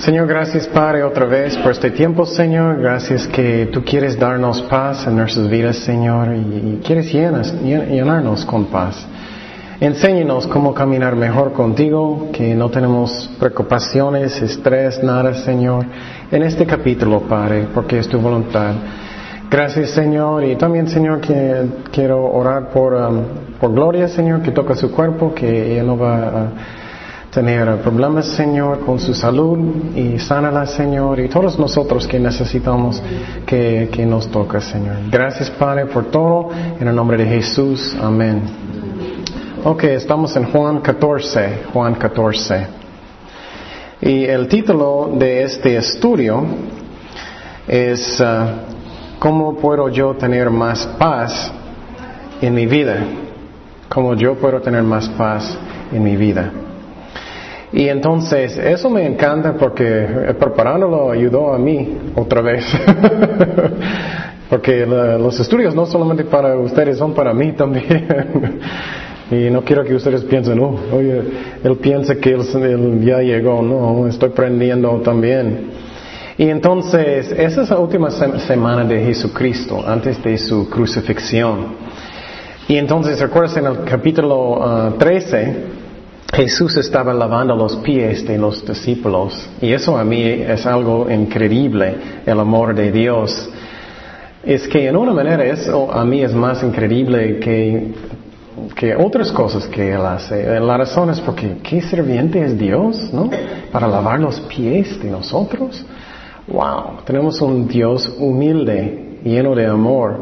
[0.00, 2.80] Señor, gracias Padre otra vez por este tiempo, Señor.
[2.80, 9.06] Gracias que tú quieres darnos paz en nuestras vidas, Señor, y quieres llenarnos con paz.
[9.78, 15.84] Enséñanos cómo caminar mejor contigo, que no tenemos preocupaciones, estrés, nada, Señor,
[16.32, 18.72] en este capítulo, Padre, porque es tu voluntad.
[19.50, 23.22] Gracias, Señor, y también, Señor, que quiero orar por, um,
[23.60, 26.48] por Gloria, Señor, que toca su cuerpo, que ella no va a
[27.30, 29.58] tener problemas, Señor, con su salud
[29.94, 33.00] y sánala, Señor, y todos nosotros que necesitamos
[33.46, 34.96] que, que nos toque, Señor.
[35.10, 36.50] Gracias, Padre, por todo.
[36.80, 37.96] En el nombre de Jesús.
[38.00, 38.42] Amén.
[39.64, 42.66] Ok, estamos en Juan 14, Juan 14.
[44.02, 46.44] Y el título de este estudio
[47.68, 51.52] es uh, ¿Cómo puedo yo tener más paz
[52.40, 53.04] en mi vida?
[53.90, 55.58] ¿Cómo yo puedo tener más paz
[55.92, 56.50] en mi vida?
[57.72, 62.64] Y entonces, eso me encanta porque preparándolo ayudó a mí otra vez.
[64.50, 68.60] porque los estudios no solamente para ustedes, son para mí también.
[69.30, 71.22] y no quiero que ustedes piensen, oh, oye,
[71.62, 73.62] él piensa que él, ya llegó.
[73.62, 75.70] No, estoy aprendiendo también.
[76.36, 81.66] Y entonces, esa es la última semana de Jesucristo, antes de su crucifixión.
[82.66, 85.79] Y entonces, recuerdas en el capítulo 13, ah,
[86.32, 91.96] Jesús estaba lavando los pies de los discípulos y eso a mí es algo increíble,
[92.24, 93.50] el amor de Dios.
[94.44, 97.92] Es que en una manera eso a mí es más increíble que,
[98.76, 100.60] que otras cosas que Él hace.
[100.60, 103.28] La razón es porque qué sirviente es Dios, ¿no?
[103.72, 105.84] Para lavar los pies de nosotros.
[106.46, 110.20] Wow, tenemos un Dios humilde, lleno de amor.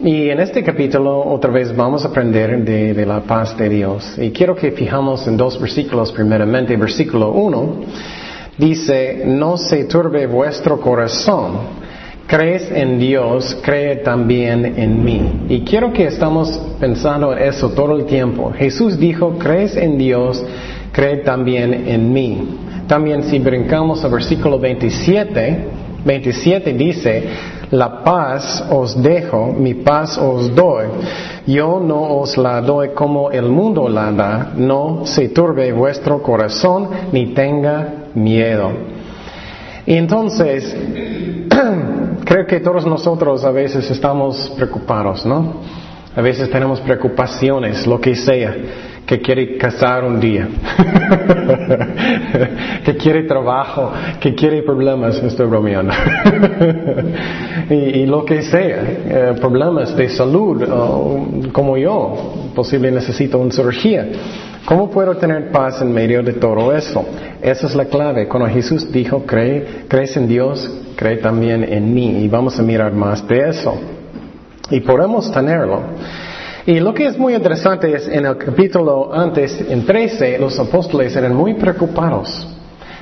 [0.00, 4.18] Y en este capítulo otra vez vamos a aprender de, la paz de Dios.
[4.18, 6.76] Y quiero que fijamos en dos versículos primeramente.
[6.76, 7.76] Versículo 1
[8.58, 11.84] dice, no se turbe vuestro corazón.
[12.26, 15.46] Crees en Dios, cree también en mí.
[15.48, 16.50] Y quiero que estamos
[16.80, 18.52] pensando en eso todo el tiempo.
[18.52, 20.44] Jesús dijo, crees en Dios,
[20.90, 22.58] cree también en mí.
[22.88, 25.68] También si brincamos al versículo 27,
[26.04, 27.24] 27 dice,
[27.74, 30.86] la paz os dejo, mi paz os doy.
[31.46, 36.88] Yo no os la doy como el mundo la da, no se turbe vuestro corazón
[37.12, 38.70] ni tenga miedo.
[39.86, 40.74] Entonces,
[42.24, 45.54] creo que todos nosotros a veces estamos preocupados, ¿no?
[46.16, 48.54] A veces tenemos preocupaciones, lo que sea
[49.06, 50.48] que quiere casar un día,
[52.84, 55.92] que quiere trabajo, que quiere problemas, estoy bromeando,
[57.70, 60.64] y, lo que sea, eh, problemas de salud,
[61.52, 64.08] como yo, posible necesito una cirugía.
[64.64, 67.04] ¿Cómo puedo tener paz en medio de todo eso?
[67.42, 68.26] Esa es la clave.
[68.26, 72.24] Cuando Jesús dijo, cree, crees en Dios, cree también en mí.
[72.24, 73.78] Y vamos a mirar más de eso.
[74.70, 75.82] Y podemos tenerlo.
[76.66, 81.14] Y lo que es muy interesante es en el capítulo antes, en 13, los apóstoles
[81.14, 82.48] eran muy preocupados.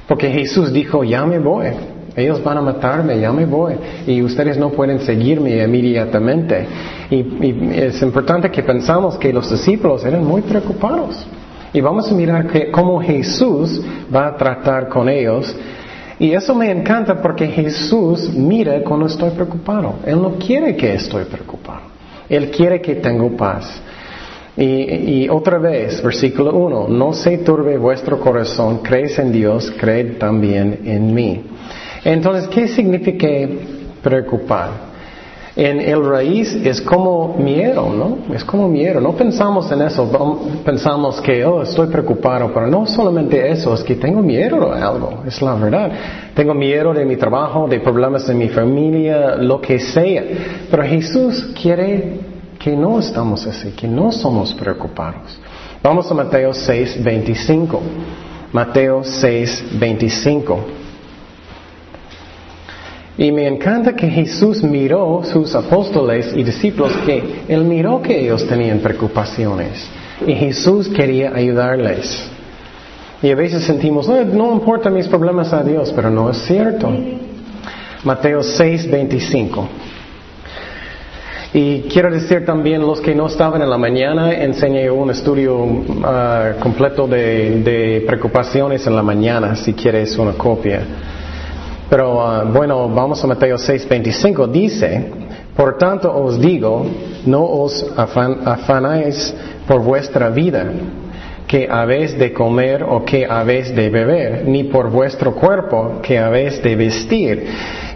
[0.08, 1.68] Porque Jesús dijo, ya me voy.
[2.16, 3.74] Ellos van a matarme, ya me voy.
[4.04, 6.66] Y ustedes no pueden seguirme inmediatamente.
[7.08, 11.24] Y, es importante que pensamos que los discípulos eran muy preocupados.
[11.72, 13.80] Y vamos a mirar cómo Jesús
[14.14, 15.54] va a tratar con ellos.
[16.18, 19.94] Y eso me encanta porque Jesús mira cuando estoy preocupado.
[20.04, 21.91] Él no quiere que estoy preocupado.
[22.32, 23.80] Él quiere que tenga paz.
[24.56, 30.80] Y, otra vez, versículo 1, no se turbe vuestro corazón, crees en Dios, creed también
[30.84, 31.42] en mí.
[32.04, 33.28] Entonces, ¿qué significa
[34.02, 34.91] preocupar?
[35.54, 38.34] En el raíz es como miedo, ¿no?
[38.34, 39.02] Es como miedo.
[39.02, 43.96] No pensamos en eso, pensamos que, oh, estoy preocupado, pero no solamente eso, es que
[43.96, 45.92] tengo miedo de algo, es la verdad.
[46.34, 50.24] Tengo miedo de mi trabajo, de problemas de mi familia, lo que sea.
[50.70, 52.20] Pero Jesús quiere
[52.58, 55.38] que no estamos así, que no somos preocupados.
[55.82, 57.80] Vamos a Mateo 6, 25.
[58.52, 60.81] Mateo 6, 25.
[63.22, 68.44] Y me encanta que Jesús miró sus apóstoles y discípulos que Él miró que ellos
[68.48, 69.88] tenían preocupaciones.
[70.26, 72.28] Y Jesús quería ayudarles.
[73.22, 76.90] Y a veces sentimos, no, no importa mis problemas a Dios, pero no es cierto.
[78.02, 79.68] Mateo 6, 25.
[81.54, 85.64] Y quiero decir también, los que no estaban en la mañana, enseñé un estudio
[86.02, 91.11] ah, completo de, de preocupaciones en la mañana, si quieres una copia.
[91.92, 94.50] Pero ah, bueno, vamos a Mateo 6:25.
[94.50, 95.10] Dice,
[95.54, 96.86] por tanto os digo,
[97.26, 99.34] no os afanáis
[99.68, 100.72] por vuestra vida,
[101.46, 106.62] que habéis de comer o que habéis de beber, ni por vuestro cuerpo que habéis
[106.62, 107.44] de vestir.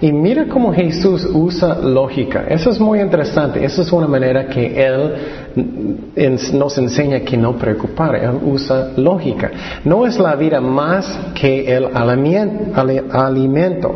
[0.02, 2.44] Y mira cómo Jesús usa lógica.
[2.50, 3.64] Eso es muy interesante.
[3.64, 5.14] Esa es una manera que Él
[5.56, 8.16] nos enseña que no preocupar.
[8.16, 9.50] Él usa lógica.
[9.84, 13.94] No es la vida más que el alimento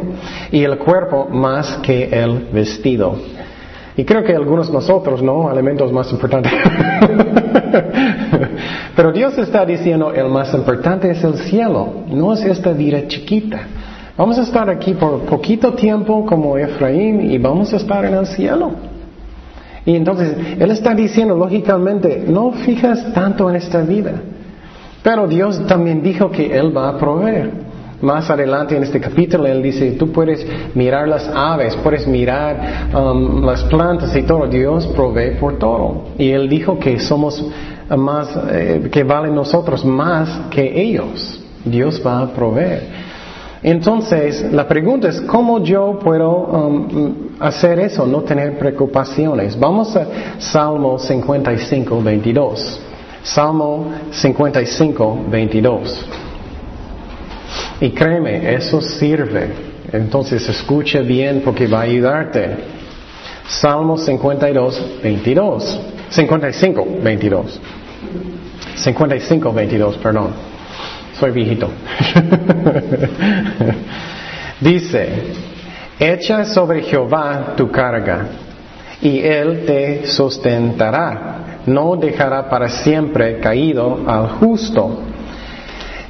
[0.51, 3.17] y el cuerpo más que el vestido.
[3.97, 5.51] Y creo que algunos de nosotros, ¿no?
[5.51, 6.53] Alimentos más importantes.
[8.97, 13.61] Pero Dios está diciendo, el más importante es el cielo, no es esta vida chiquita.
[14.17, 18.27] Vamos a estar aquí por poquito tiempo como Efraín y vamos a estar en el
[18.27, 18.90] cielo.
[19.87, 24.13] Y entonces Él está diciendo lógicamente, no fijas tanto en esta vida.
[25.03, 27.71] Pero Dios también dijo que Él va a proveer.
[28.03, 33.45] Más adelante en este capítulo Él dice, tú puedes mirar las aves, puedes mirar um,
[33.45, 34.47] las plantas y todo.
[34.47, 36.05] Dios provee por todo.
[36.19, 37.45] Y Él dijo que somos
[37.89, 41.41] más, eh, que valen nosotros más que ellos.
[41.65, 43.10] Dios va a proveer.
[43.63, 49.59] Entonces, la pregunta es, ¿cómo yo puedo um, hacer eso, no tener preocupaciones?
[49.59, 50.07] Vamos a
[50.39, 52.81] Salmo 55, 22.
[53.23, 56.07] Salmo 55, 22.
[57.83, 59.49] Y créeme, eso sirve.
[59.93, 62.57] Entonces, escucha bien porque va a ayudarte.
[63.47, 65.81] Salmo 52, 22.
[66.09, 67.61] 55, 22.
[68.77, 70.50] 55, 22, perdón.
[71.21, 71.69] Soy viejito.
[74.61, 75.09] Dice,
[75.99, 78.27] echa sobre Jehová tu carga
[79.03, 81.59] y él te sustentará.
[81.67, 85.01] No dejará para siempre caído al justo.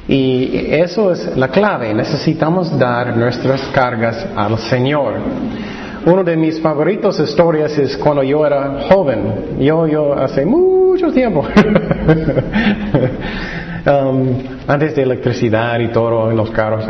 [0.07, 1.93] Y eso es la clave.
[1.93, 5.15] Necesitamos dar nuestras cargas al Señor.
[6.05, 9.57] Uno de mis favoritos historias es cuando yo era joven.
[9.59, 11.45] Yo, yo hace mucho tiempo.
[13.83, 16.85] Um, antes de electricidad y todo en los carros.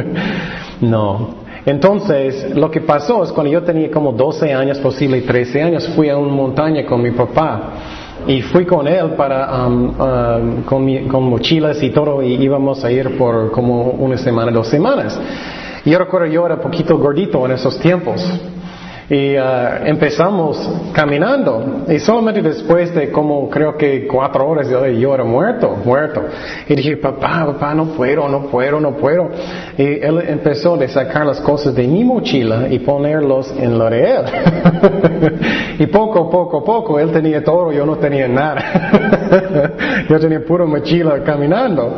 [0.80, 1.42] no.
[1.66, 6.08] Entonces, lo que pasó es cuando yo tenía como 12 años, posible 13 años, fui
[6.08, 7.74] a una montaña con mi papá
[8.26, 12.90] y fui con él para um, um, con, con, mochilas y todo y íbamos a
[12.90, 15.20] ir por como una semana, dos semanas.
[15.84, 18.26] Y yo recuerdo yo era poquito gordito en esos tiempos.
[19.10, 20.58] Y uh, empezamos
[20.92, 21.84] caminando.
[21.88, 26.22] Y solamente después de como creo que cuatro horas yo, era muerto, muerto.
[26.68, 29.30] Y dije, papá, papá, no puedo, no puedo, no puedo.
[29.76, 34.10] Y él empezó a sacar las cosas de mi mochila y ponerlos en la de
[34.10, 34.24] él.
[35.78, 39.72] y poco, poco, poco, él tenía todo, yo no tenía nada.
[40.08, 41.96] yo tenía pura mochila caminando.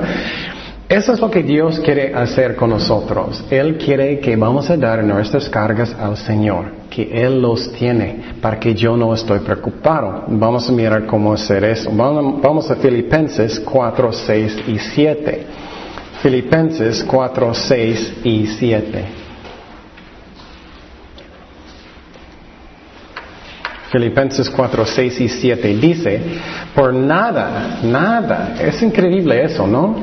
[0.88, 3.42] Eso es lo que Dios quiere hacer con nosotros.
[3.50, 8.60] Él quiere que vamos a dar nuestras cargas al Señor, que Él los tiene, para
[8.60, 10.24] que yo no estoy preocupado.
[10.28, 11.90] Vamos a mirar cómo hacer eso.
[11.90, 15.46] Vamos a Filipenses 4, 6 y 7.
[16.22, 19.04] Filipenses 4, 6 y 7.
[23.90, 26.20] Filipenses 4, 6 y 7 dice,
[26.74, 30.02] por nada, nada, es increíble eso, ¿no?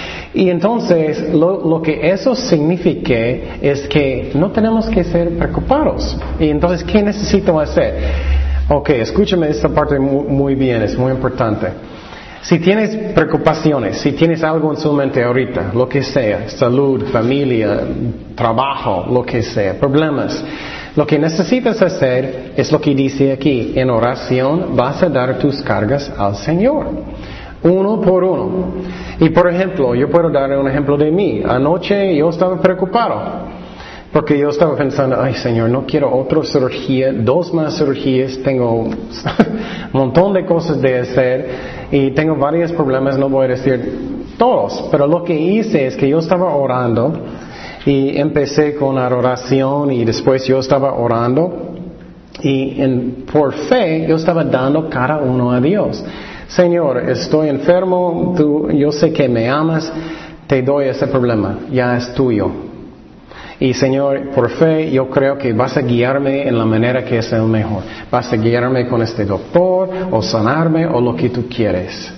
[0.33, 3.13] Y entonces lo, que eso significa
[3.61, 6.17] es que no tenemos que ser preocupados.
[6.39, 7.95] Y entonces, ¿qué necesito hacer?
[8.69, 11.67] Ok, escúchame esta parte muy, bien, es muy importante.
[12.43, 17.81] Si tienes preocupaciones, si tienes algo en su mente ahorita, lo que sea, salud, familia,
[18.33, 20.43] trabajo, lo que sea, problemas,
[20.95, 25.61] lo que necesitas hacer es lo que dice aquí, en oración vas a dar tus
[25.61, 26.87] cargas al Señor
[27.63, 28.49] uno por uno.
[29.19, 31.41] Y por ejemplo, yo puedo dar un ejemplo de mí.
[31.45, 33.51] Anoche yo estaba preocupado.
[34.11, 38.97] Porque yo estaba pensando, ay Señor, no quiero otra cirugía, dos más cirugías, tengo un
[39.93, 41.49] montón de cosas de hacer
[41.91, 46.09] y tengo varios problemas, no voy a decir todos, pero lo que hice es que
[46.09, 47.13] yo estaba orando
[47.85, 51.71] y empecé con la oración y después yo estaba orando
[52.43, 52.81] y
[53.31, 56.03] por fe yo estaba dando cada uno a Dios.
[56.55, 59.91] Señor, estoy enfermo, tú, yo sé que me amas,
[60.47, 62.51] te doy ese problema, ya es tuyo.
[63.57, 67.31] Y Señor, por fe, yo creo que vas a guiarme en la manera que es
[67.31, 67.83] el mejor.
[68.11, 72.11] Vas a guiarme con este doctor, o sanarme, o lo que tú quieres.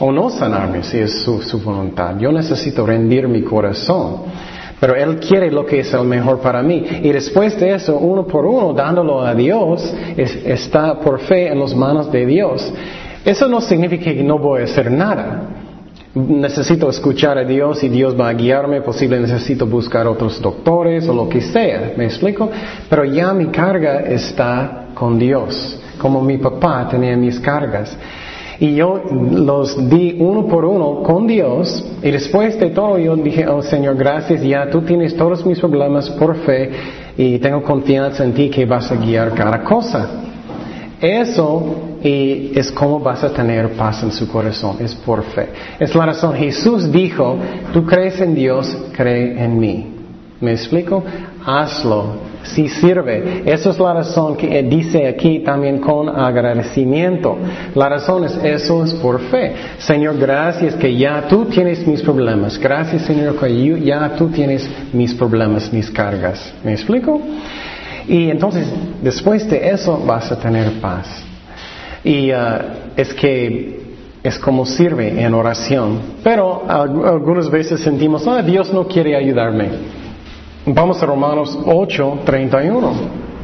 [0.00, 2.16] O no sanarme, si es su, voluntad.
[2.18, 4.22] Yo necesito rendir mi corazón.
[4.80, 6.86] Pero Él quiere lo que es el mejor para mí.
[7.02, 11.74] Y después de eso, uno por uno, dándolo a Dios, está por fe en las
[11.74, 12.72] manos de Dios.
[13.26, 15.42] Eso no significa que no voy a hacer nada.
[16.14, 18.82] Necesito escuchar a Dios y Dios va a guiarme.
[18.82, 21.94] Posible necesito buscar otros doctores o lo que sea.
[21.96, 22.48] ¿Me explico?
[22.88, 25.76] Pero ya mi carga está con Dios.
[25.98, 27.98] Como mi papá tenía mis cargas.
[28.60, 33.46] Y yo los di uno por uno con Dios y después de todo yo dije,
[33.48, 36.70] oh Señor, gracias, ya tú tienes todos mis problemas por fe
[37.18, 40.08] y tengo confianza en ti que vas a guiar cada cosa.
[41.00, 45.48] Eso y es como vas a tener paz en su corazón, es por fe.
[45.80, 47.36] Es la razón, Jesús dijo,
[47.72, 49.92] tú crees en Dios, cree en mí.
[50.40, 51.02] ¿Me explico?
[51.44, 53.42] Hazlo si sirve.
[53.44, 57.38] Esa es la razón que dice aquí también con agradecimiento.
[57.74, 59.54] La razón es eso es por fe.
[59.78, 62.56] Señor, gracias que ya tú tienes mis problemas.
[62.56, 66.52] Gracias, Señor, que ya tú tienes mis problemas, mis cargas.
[66.62, 67.20] ¿Me explico?
[68.06, 68.68] Y entonces,
[69.02, 71.26] después de eso vas a tener paz.
[72.06, 72.36] Y uh,
[72.96, 73.80] es que
[74.22, 76.00] es como sirve en oración.
[76.22, 79.70] Pero algunas veces sentimos, ah, Dios no quiere ayudarme.
[80.66, 82.92] Vamos a Romanos 8, 31.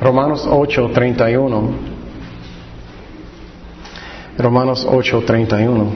[0.00, 1.70] Romanos 8, 31.
[4.38, 5.86] Romanos 8, 31.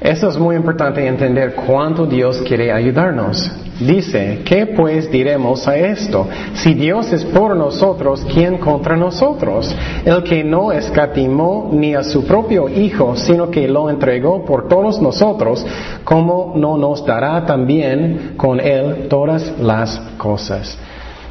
[0.00, 3.50] Eso es muy importante entender cuánto Dios quiere ayudarnos.
[3.80, 6.28] Dice, ¿qué pues diremos a esto?
[6.54, 9.74] Si Dios es por nosotros, ¿quién contra nosotros?
[10.04, 15.02] El que no escatimó ni a su propio Hijo, sino que lo entregó por todos
[15.02, 15.66] nosotros,
[16.04, 20.78] ¿cómo no nos dará también con Él todas las cosas?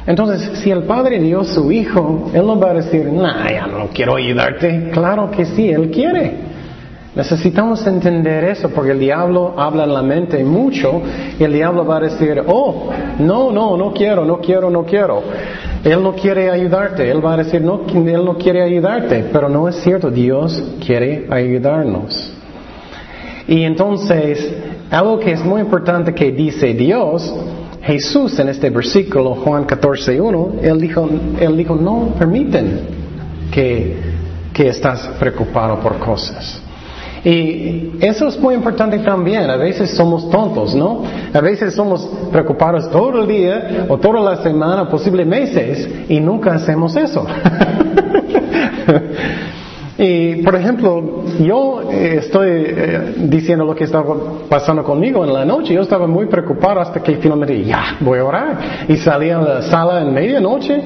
[0.06, 3.88] Entonces, si el Padre dio su Hijo, Él no va a decir, nah, ya no
[3.94, 4.90] quiero ayudarte.
[4.90, 6.47] Claro que sí, Él quiere.
[7.18, 11.02] Necesitamos entender eso porque el diablo habla en la mente mucho
[11.40, 15.24] el diablo va a decir, oh, no, no, no quiero, no quiero, no quiero.
[15.82, 19.68] Él no quiere ayudarte, él va a decir, no, él no quiere ayudarte, pero no
[19.68, 22.32] es cierto, Dios quiere ayudarnos.
[23.48, 24.54] Y entonces,
[24.88, 27.34] algo que es muy importante que dice Dios,
[27.82, 31.08] Jesús en este versículo, Juan 14.1, él dijo,
[31.40, 32.80] él dijo, no permiten
[33.50, 33.96] que,
[34.52, 36.67] que estás preocupado por cosas.
[37.24, 39.50] Y eso es muy importante también.
[39.50, 41.02] A veces somos tontos, ¿no?
[41.32, 46.54] A veces somos preocupados todo el día o toda la semana, posible meses, y nunca
[46.54, 47.26] hacemos eso.
[49.98, 54.14] y, por ejemplo, yo eh, estoy eh, diciendo lo que estaba
[54.48, 55.74] pasando conmigo en la noche.
[55.74, 58.58] Yo estaba muy preocupado hasta que finalmente, ya, voy a orar.
[58.88, 60.82] Y salí a la sala en medianoche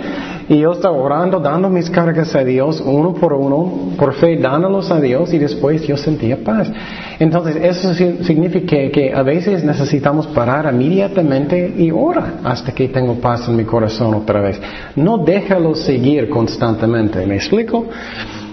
[0.49, 4.91] y yo estaba orando, dando mis cargas a Dios uno por uno, por fe, dándolos
[4.91, 6.71] a Dios y después yo sentía paz.
[7.19, 13.49] Entonces, eso significa que, a veces necesitamos parar inmediatamente y orar hasta que tengo paz
[13.49, 14.61] en mi corazón otra vez.
[14.97, 17.87] No déjalo seguir constantemente, ¿me explico?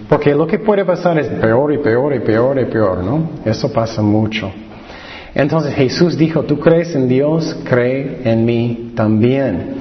[0.07, 3.29] Porque lo que puede pasar es peor y peor y peor y peor, ¿no?
[3.45, 4.51] Eso pasa mucho.
[5.35, 9.78] Entonces Jesús dijo, tú crees en Dios, cree en mí también.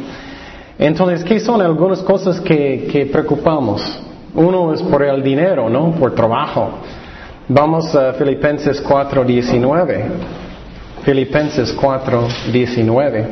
[0.79, 3.83] Entonces, ¿qué son algunas cosas que, preocupamos?
[4.35, 5.91] Uno es por el dinero, ¿no?
[5.93, 6.71] Por trabajo.
[7.49, 10.05] Vamos a Filipenses 4.19.
[11.03, 13.27] Filipenses 4.19.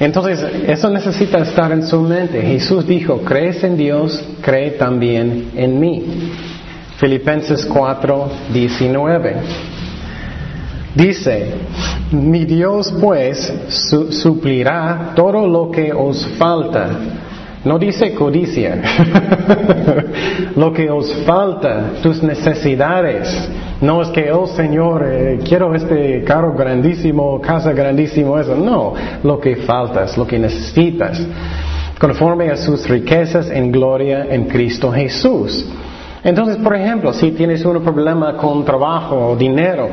[0.00, 2.42] Entonces, eso necesita estar en su mente.
[2.42, 6.32] Jesús dijo, crees en Dios, cree también en mí.
[6.96, 9.34] Filipenses 4.19.
[10.94, 11.54] Dice,
[12.10, 13.52] mi Dios pues
[14.10, 16.88] suplirá todo lo que os falta.
[17.64, 18.82] No dice codicia.
[20.56, 23.28] lo que os falta, tus necesidades.
[23.80, 28.56] No es que, oh Señor, eh, quiero este carro grandísimo, casa grandísimo, eso.
[28.56, 31.24] No, lo que faltas, lo que necesitas.
[31.98, 35.64] Conforme a sus riquezas en gloria en Cristo Jesús.
[36.24, 39.88] Entonces, por ejemplo, si tienes un problema con trabajo o dinero,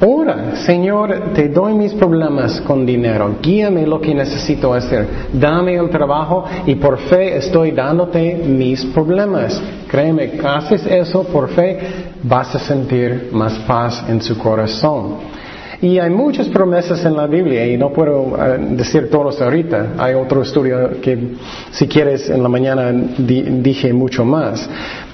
[0.00, 5.90] Ora, Señor, te doy mis problemas con dinero, guíame lo que necesito hacer, dame el
[5.90, 9.60] trabajo y por fe estoy dándote mis problemas.
[9.88, 11.78] Créeme, haces eso por fe,
[12.22, 15.16] vas a sentir más paz en su corazón.
[15.80, 19.94] Y hay muchas promesas en la Biblia y no puedo eh, decir todos ahorita.
[19.98, 21.34] Hay otro estudio que
[21.70, 24.68] si quieres en la mañana dije mucho más.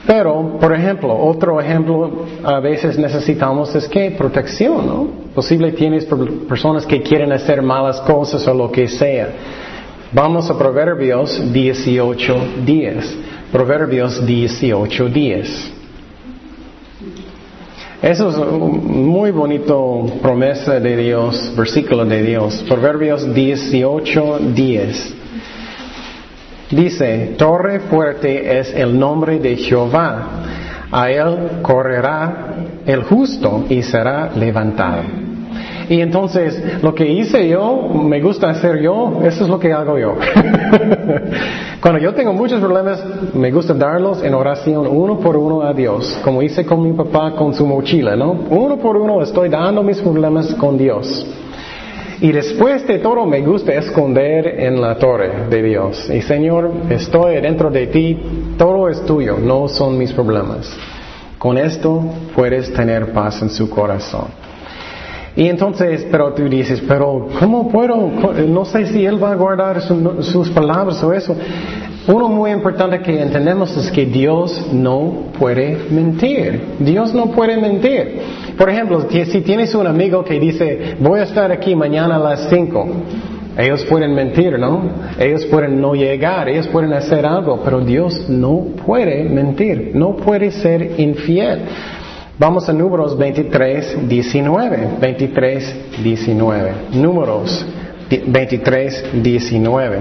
[0.06, 5.08] Pero, por ejemplo, otro ejemplo a veces necesitamos es que protección, ¿no?
[5.34, 6.06] Posible tienes
[6.46, 9.30] personas que quieren hacer malas cosas o lo que sea.
[10.12, 13.16] Vamos a Proverbios 18 días.
[13.50, 15.70] Proverbios 18 días.
[18.02, 22.62] Eso es muy bonito promesa de Dios, versículo de Dios.
[22.68, 25.14] Proverbios 18, 10.
[26.70, 30.28] Dice, torre fuerte es el nombre de Jehová.
[30.90, 32.54] A él correrá
[32.86, 35.02] el justo y será levantado.
[35.88, 39.98] Y entonces, lo que hice yo, me gusta hacer yo, eso es lo que hago
[39.98, 40.14] yo.
[41.80, 43.04] Cuando yo tengo muchos problemas,
[43.34, 47.32] me gusta darlos en oración uno por uno a Dios, como hice con mi papá
[47.32, 48.32] con su mochila, ¿no?
[48.48, 51.26] Uno por uno estoy dando mis problemas con Dios.
[52.20, 56.08] Y después de todo me gusta esconder en la torre de Dios.
[56.10, 58.18] Y Señor, estoy dentro de ti,
[58.56, 60.70] todo es tuyo, no son mis problemas.
[61.38, 62.02] Con esto
[62.34, 64.43] puedes tener paz en su corazón.
[65.36, 68.10] Y entonces, pero tú dices, pero ¿cómo puedo?
[68.48, 71.36] No sé si Él va a guardar sus palabras o eso.
[72.06, 76.60] Uno muy importante que entendemos es que Dios no puede mentir.
[76.78, 78.20] Dios no puede mentir.
[78.58, 82.48] Por ejemplo, si tienes un amigo que dice, voy a estar aquí mañana a las
[82.50, 82.86] 5,
[83.56, 84.82] ellos pueden mentir, ¿no?
[85.18, 90.50] Ellos pueden no llegar, ellos pueden hacer algo, pero Dios no puede mentir, no puede
[90.50, 91.60] ser infiel.
[92.36, 94.88] Vamos a números 23, 19.
[95.00, 96.72] 23, 19.
[96.94, 97.64] Números
[98.10, 99.98] 23, 19.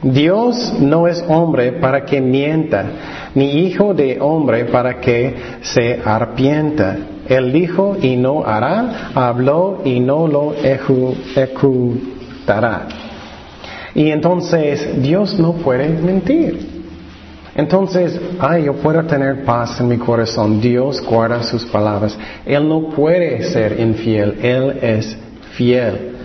[0.00, 2.86] Dios no es hombre para que mienta,
[3.34, 6.96] ni hijo de hombre para que se arpienta.
[7.28, 11.28] Él dijo y no hará, habló y no lo ejecutará.
[13.94, 16.77] Y entonces Dios no puede mentir.
[17.58, 20.60] Entonces, ay, yo puedo tener paz en mi corazón.
[20.60, 22.16] Dios guarda sus palabras.
[22.46, 24.38] Él no puede ser infiel.
[24.40, 25.18] Él es
[25.56, 26.17] fiel.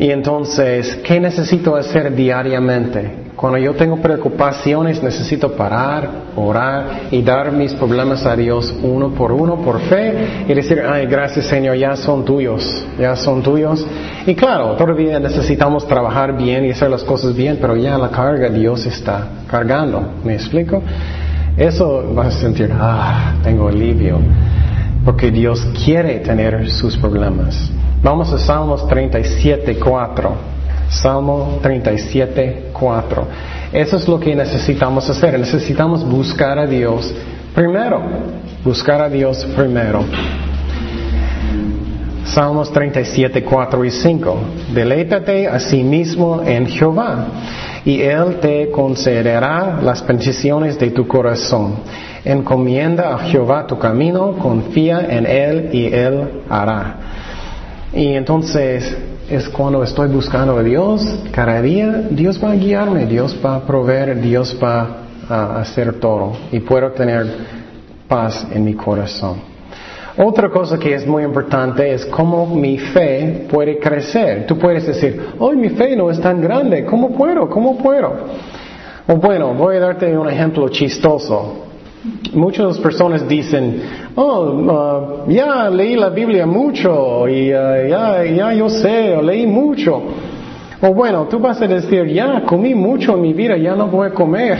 [0.00, 3.32] Y entonces, ¿qué necesito hacer diariamente?
[3.36, 9.30] Cuando yo tengo preocupaciones, necesito parar, orar y dar mis problemas a Dios uno por
[9.30, 13.86] uno, por fe, y decir, ay, gracias Señor, ya son tuyos, ya son tuyos.
[14.26, 18.48] Y claro, todavía necesitamos trabajar bien y hacer las cosas bien, pero ya la carga
[18.48, 20.14] Dios está cargando.
[20.24, 20.82] ¿Me explico?
[21.58, 24.18] Eso vas a sentir, ah, tengo alivio,
[25.04, 27.70] porque Dios quiere tener sus problemas.
[28.02, 30.32] Vamos a Salmos 37, 4.
[30.88, 33.26] Salmo 37, 4.
[33.74, 35.38] Eso es lo que necesitamos hacer.
[35.38, 37.14] Necesitamos buscar a Dios
[37.54, 38.00] primero.
[38.64, 40.02] Buscar a Dios primero.
[42.24, 44.36] Salmos 37, 4 y 5.
[44.72, 47.26] Deleítate a sí mismo en Jehová,
[47.84, 51.74] y Él te concederá las peticiones de tu corazón.
[52.24, 57.09] Encomienda a Jehová tu camino, confía en Él y Él hará.
[57.92, 58.96] Y entonces
[59.28, 63.66] es cuando estoy buscando a Dios, cada día Dios va a guiarme, Dios va a
[63.66, 64.98] proveer, Dios va
[65.28, 67.26] a hacer todo y puedo tener
[68.06, 69.38] paz en mi corazón.
[70.16, 74.46] Otra cosa que es muy importante es cómo mi fe puede crecer.
[74.46, 77.48] Tú puedes decir, hoy mi fe no es tan grande, ¿cómo puedo?
[77.48, 78.12] ¿Cómo puedo?
[79.08, 81.69] O bueno, voy a darte un ejemplo chistoso.
[82.32, 83.82] Muchas personas dicen,
[84.14, 90.02] oh, uh, ya leí la Biblia mucho y uh, ya, ya yo sé, leí mucho.
[90.80, 94.08] O bueno, tú vas a decir, ya comí mucho en mi vida, ya no voy
[94.08, 94.58] a comer.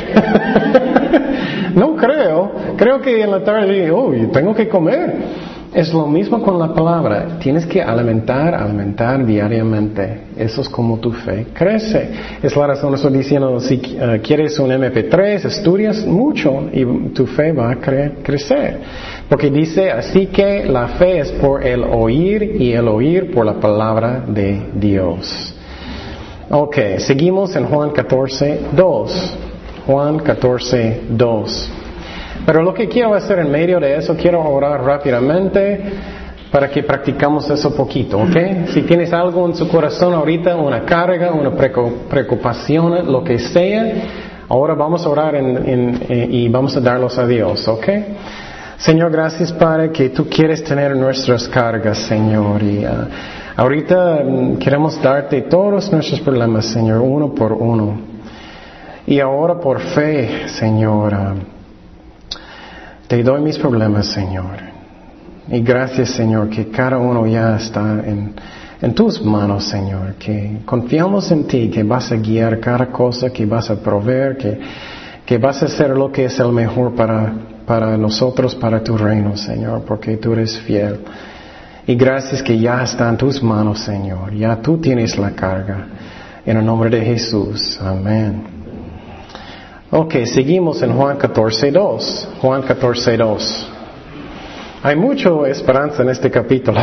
[1.74, 2.52] no creo.
[2.76, 5.49] Creo que en la tarde, oh, tengo que comer.
[5.72, 7.38] Es lo mismo con la palabra.
[7.38, 10.22] Tienes que alimentar, alimentar diariamente.
[10.36, 12.10] Eso es como tu fe crece.
[12.42, 17.52] Es la razón, estoy diciendo, si eh, quieres un MP3, estudias mucho y tu fe
[17.52, 18.78] va a crecer.
[19.28, 23.54] Porque dice, así que la fe es por el oír y el oír por la
[23.54, 25.54] palabra de Dios.
[26.50, 29.36] Ok, seguimos en Juan 14, 2.
[29.86, 31.72] Juan 14, 2.
[32.50, 35.84] Pero lo que quiero hacer en medio de eso, quiero orar rápidamente
[36.50, 38.66] para que practicamos eso poquito, ¿ok?
[38.72, 43.92] Si tienes algo en su corazón ahorita, una carga, una preocupación, lo que sea,
[44.48, 45.36] ahora vamos a orar
[46.08, 47.86] y vamos a darlos a Dios, ¿ok?
[48.78, 52.64] Señor, gracias Padre que tú quieres tener nuestras cargas, Señor.
[52.64, 53.06] Uh,
[53.54, 57.96] ahorita mm, queremos darte todos nuestros problemas, Señor, uno por uno.
[59.06, 61.14] Y ahora por fe, Señor.
[63.10, 64.56] Te doy mis problemas, Señor.
[65.48, 70.14] Y gracias, Señor, que cada uno ya está en, tus manos, Señor.
[70.14, 74.60] Que confiamos en ti, que vas a guiar cada cosa, que vas a proveer, que,
[75.26, 77.32] que vas a hacer lo que es el mejor para,
[77.66, 81.00] para nosotros, para tu reino, Señor, porque tú eres fiel.
[81.88, 84.32] Y gracias que ya está en tus manos, Señor.
[84.36, 85.84] Ya tú tienes la carga.
[86.46, 87.76] En el nombre de Jesús.
[87.82, 88.59] Amén.
[89.92, 92.38] Ok, seguimos en Juan 14.2.
[92.40, 93.66] Juan 14.2.
[94.82, 96.80] Hay mucha esperanza en este capítulo.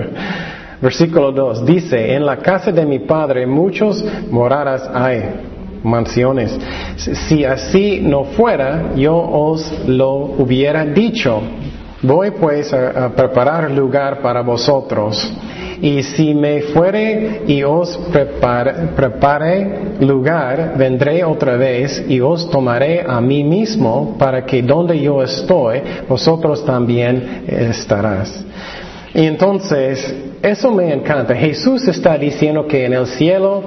[0.80, 5.22] Versículo 2 dice, en la casa de mi padre muchos moradas hay,
[5.82, 6.58] mansiones.
[6.96, 11.42] Si así no fuera, yo os lo hubiera dicho.
[12.02, 15.30] Voy pues a, preparar lugar para vosotros.
[15.80, 19.68] Y si me fuere y os prepare,
[20.00, 25.80] lugar, vendré otra vez y os tomaré a mí mismo para que donde yo estoy,
[26.08, 28.44] vosotros también estarás.
[29.14, 31.34] Y entonces, eso me encanta.
[31.34, 33.62] Jesús está diciendo que en el cielo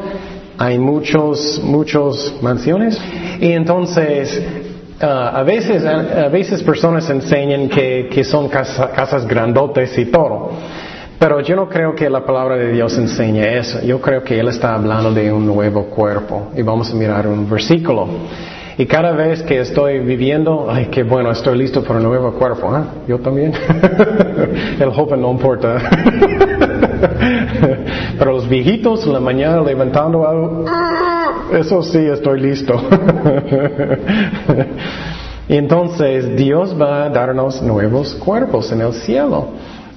[0.57, 2.99] hay muchos, muchos mansiones.
[3.39, 4.41] Y entonces,
[5.01, 10.51] ah, a, veces, a, veces personas enseñan que, que son casas grandotes y todo.
[11.19, 13.81] Pero yo no creo que la palabra de Dios enseñe eso.
[13.81, 16.51] Yo creo que Él está hablando de un nuevo cuerpo.
[16.55, 18.07] Y vamos a mirar un versículo.
[18.77, 22.77] Y cada vez que estoy viviendo, ay, qué bueno, estoy listo para un nuevo cuerpo.
[22.77, 22.83] ¿eh?
[23.07, 23.51] Yo también.
[24.79, 25.77] El joven no importa.
[28.19, 30.65] Pero los viejitos en la mañana levantando algo,
[31.51, 32.75] eso sí, estoy listo.
[35.49, 39.47] y entonces Dios va a darnos nuevos cuerpos en el cielo.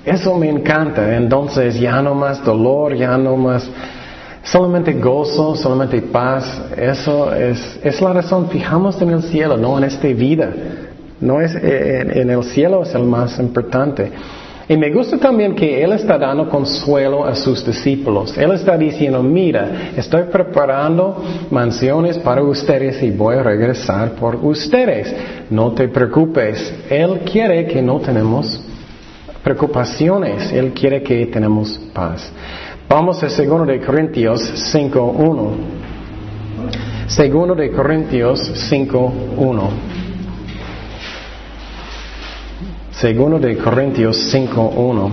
[0.05, 1.17] Eso me encanta.
[1.17, 3.69] Entonces ya no más dolor, ya no más
[4.43, 6.63] solamente gozo, solamente paz.
[6.77, 8.49] Eso es, es la razón.
[8.49, 10.51] Fijamos en el cielo, no en esta vida.
[11.21, 14.11] No es en, el cielo es el más importante.
[14.69, 18.39] Y me gusta también que Él está dando consuelo a sus discípulos.
[18.39, 25.13] Él está diciendo, mira, estoy preparando mansiones para ustedes y voy a regresar por ustedes.
[25.51, 26.73] No te preocupes.
[26.89, 28.63] Él quiere que no tenemos
[29.43, 30.53] preocupaciones.
[30.53, 32.31] Él quiere que tenemos paz.
[32.89, 35.51] Vamos a 2 de Corintios 5.1.
[37.07, 39.71] 2 de Corintios 5.1.
[42.93, 45.11] Segundo de Corintios 5.1.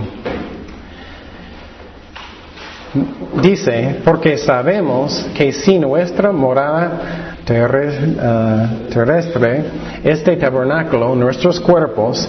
[3.42, 9.64] Dice, porque sabemos que si nuestra morada eh, terrestre,
[10.04, 12.28] este tabernáculo, nuestros cuerpos,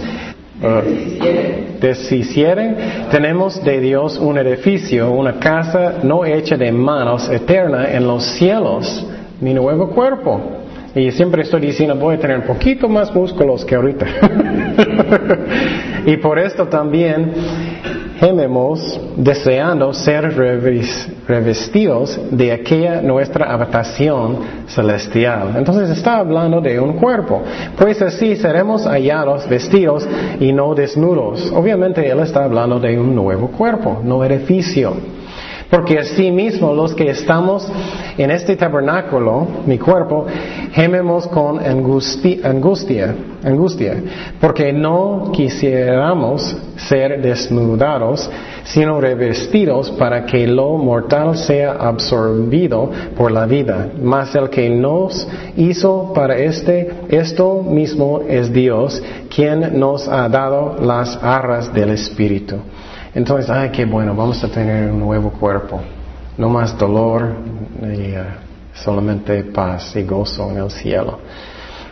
[0.61, 2.75] uh, deshicieren,
[3.11, 9.05] tenemos de Dios un edificio, una casa no hecha de manos, eterna en los cielos,
[9.39, 10.41] mi nuevo cuerpo.
[10.95, 14.05] Y siempre estoy diciendo, voy a tener un poquito más músculos que ahorita.
[16.05, 17.31] y por esto también
[18.19, 20.35] gememos deseando ser
[21.27, 25.53] revestidos de aquella nuestra habitación celestial.
[25.55, 27.41] Entonces está hablando de un cuerpo.
[27.77, 30.07] Pues así seremos hallados vestidos
[30.39, 31.51] y no desnudos.
[31.53, 35.18] Obviamente Él está hablando de un nuevo cuerpo, no edificio.
[35.69, 37.71] Porque así mismo los que estamos
[38.17, 40.25] en este tabernáculo, mi cuerpo,
[40.71, 44.03] gememos con angustia, angustia,
[44.41, 48.29] porque no quisiéramos ser desnudados,
[48.63, 53.89] sino revestidos para que lo mortal sea absorbido por la vida.
[54.01, 59.03] Mas el que nos hizo para este, esto mismo es Dios,
[59.33, 62.55] quien nos ha dado las arras del Espíritu.
[63.19, 65.81] Entonces, ay, qué bueno, vamos a tener un nuevo cuerpo.
[66.37, 67.33] No más dolor
[67.81, 68.23] y uh,
[68.73, 71.19] solamente paz y gozo en el cielo.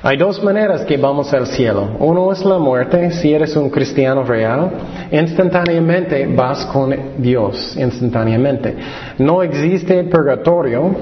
[0.01, 1.97] Hay dos maneras que vamos al cielo.
[1.99, 3.11] Uno es la muerte.
[3.11, 4.71] Si eres un cristiano real,
[5.11, 8.77] instantáneamente vas con Dios, instantáneamente.
[9.17, 10.95] No existe purgatorio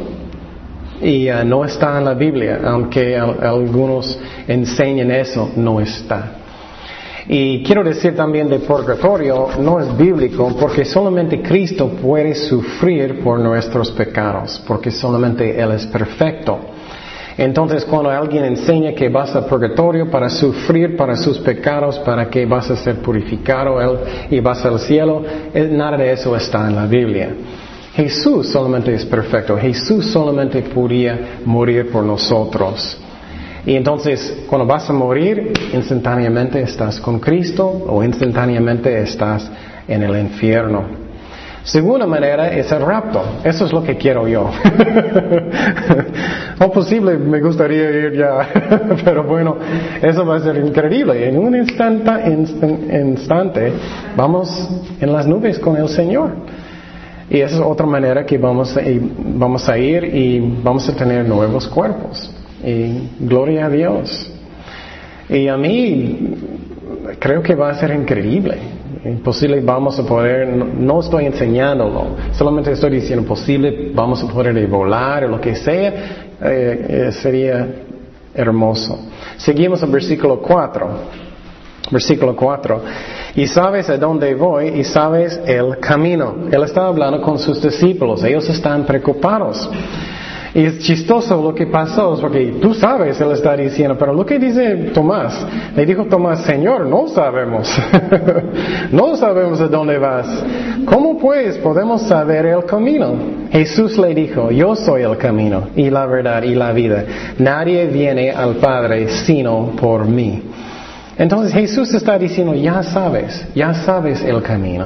[1.04, 6.45] y uh, no está en la Biblia, aunque algunos enseñan eso, no está.
[7.28, 13.40] Y quiero decir también de purgatorio, no es bíblico, porque solamente Cristo puede sufrir por
[13.40, 16.60] nuestros pecados, porque solamente Él es perfecto.
[17.38, 22.46] Entonces, cuando alguien enseña que vas a purgatorio para sufrir para sus pecados, para que
[22.46, 23.78] vas a ser purificado
[24.30, 27.36] y vas al cielo, eh, nada de eso está en la Biblia.
[27.94, 29.58] Jesús solamente es perfecto.
[29.58, 32.98] Jesús solamente podía morir por nosotros.
[33.66, 39.50] Y entonces, cuando vas a morir, instantáneamente estás con Cristo o instantáneamente estás
[39.88, 41.06] en el infierno.
[41.64, 43.24] Segunda manera es el rapto.
[43.44, 44.52] Eso es lo que quiero yo.
[46.60, 48.48] o posible me gustaría ir ya,
[49.04, 49.58] pero bueno,
[50.00, 51.28] eso va a ser increíble.
[51.28, 53.74] En un instante,
[54.16, 54.70] vamos
[55.02, 56.34] en las nubes con el Señor.
[57.32, 62.32] Y esa es otra manera que vamos a ir y vamos a tener nuevos cuerpos.
[62.66, 64.32] Y gloria a Dios.
[65.30, 66.36] Y a mí
[67.20, 68.58] creo que va a ser increíble.
[69.24, 75.26] Posible vamos a poder, no, estoy enseñándolo, solamente estoy diciendo posible vamos a poder volar
[75.26, 75.90] o lo que sea,
[76.42, 77.68] eh, eh, sería
[78.34, 78.98] hermoso.
[79.38, 80.90] Seguimos en versículo 4.
[81.92, 82.82] Versículo 4.
[83.36, 86.48] Y sabes a dónde voy y sabes el camino.
[86.52, 88.24] Él está hablando con sus discípulos.
[88.24, 89.70] Ellos están preocupados.
[90.56, 94.40] Y es chistoso lo que pasó, porque tú sabes, él está diciendo, pero lo que
[94.40, 97.70] dice Tomás, le dijo Tomás, Señor, no sabemos,
[98.94, 100.26] no sabemos a dónde vas.
[100.86, 103.16] ¿Cómo pues podemos saber el camino?
[103.52, 107.04] Jesús le dijo, yo soy el camino y la verdad y la vida.
[107.38, 110.42] Nadie viene al Padre sino por mí.
[111.18, 114.86] Entonces Jesús está diciendo, ya sabes, ya sabes el camino.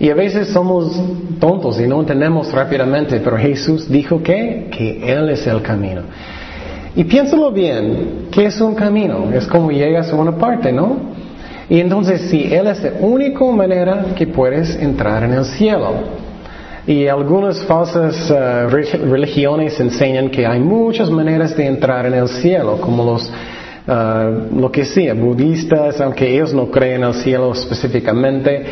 [0.00, 1.00] Y a veces somos
[1.40, 6.02] tontos y no entendemos rápidamente, pero Jesús dijo que, que Él es el camino.
[6.94, 9.30] Y piénsalo bien, ¿qué es un camino?
[9.32, 10.96] Es como llegas a una parte, ¿no?
[11.68, 15.94] Y entonces si Él es la única manera que puedes entrar en el cielo.
[16.86, 22.80] Y algunas falsas uh, religiones enseñan que hay muchas maneras de entrar en el cielo,
[22.80, 23.30] como los
[23.86, 28.64] uh, lo que sea, budistas, aunque ellos no creen en el cielo específicamente,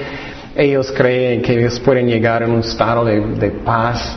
[0.56, 4.16] ellos creen que ellos pueden llegar a un estado de, paz,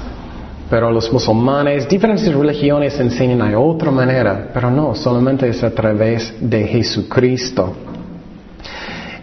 [0.69, 6.33] pero los musulmanes, diferentes religiones enseñan hay otra manera, pero no, solamente es a través
[6.39, 7.73] de Jesucristo.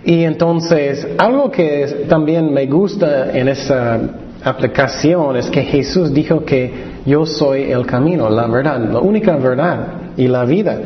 [0.04, 3.98] Y entonces, algo que también me gusta en esa
[4.44, 6.72] aplicación es que Jesús dijo que
[7.04, 10.78] yo soy el camino, la verdad, la única verdad y la vida.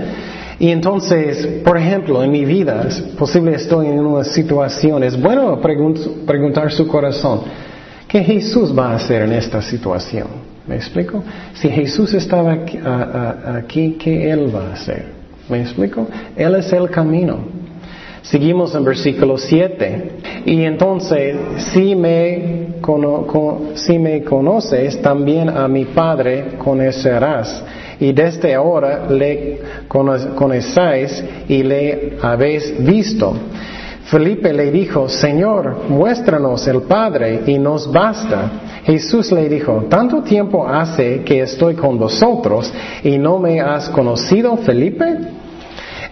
[0.60, 2.86] Y entonces, por ejemplo, en mi vida,
[3.18, 7.40] posible estoy en una situación, es bueno preguntar su corazón,
[8.06, 10.26] ¿qué Jesús va a hacer en esta situación?
[10.66, 11.24] ¿Me explico?
[11.54, 12.58] Si Jesús estaba
[13.56, 15.06] aquí, ¿qué Él va a hacer?
[15.48, 16.06] ¿Me explico?
[16.36, 17.38] Él es el camino.
[18.20, 20.10] Seguimos en versículo 7.
[20.44, 21.36] Y entonces,
[21.72, 22.66] si me,
[23.76, 27.64] si me conoces, también a mi Padre conocerás
[28.00, 33.34] y desde ahora le conocéis y le habéis visto.
[34.04, 38.50] Felipe le dijo, Señor, muéstranos el Padre y nos basta.
[38.84, 42.72] Jesús le dijo, ¿tanto tiempo hace que estoy con vosotros
[43.04, 45.16] y no me has conocido, Felipe?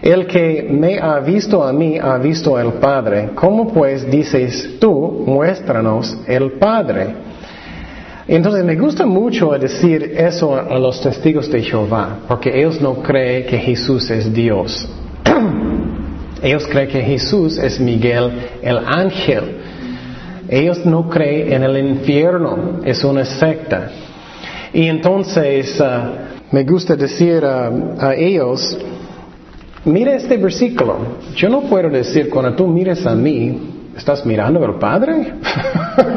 [0.01, 3.31] El que me ha visto a mí ha visto al Padre.
[3.35, 7.28] ¿Cómo pues dices tú, muéstranos el Padre?
[8.31, 13.47] Entonces me gusta mucho decir eso a los testigos de Jehová, porque ellos no creen
[13.47, 14.87] que Jesús es Dios.
[16.43, 19.57] ellos creen que Jesús es Miguel el ángel.
[20.47, 23.89] Ellos no creen en el infierno, es una secta.
[24.73, 28.77] Y entonces uh, me gusta decir a ellos,
[29.85, 30.97] mira este versículo,
[31.35, 35.33] yo no puedo decir cuando tú mires a mí, ¿Estás mirando al Padre?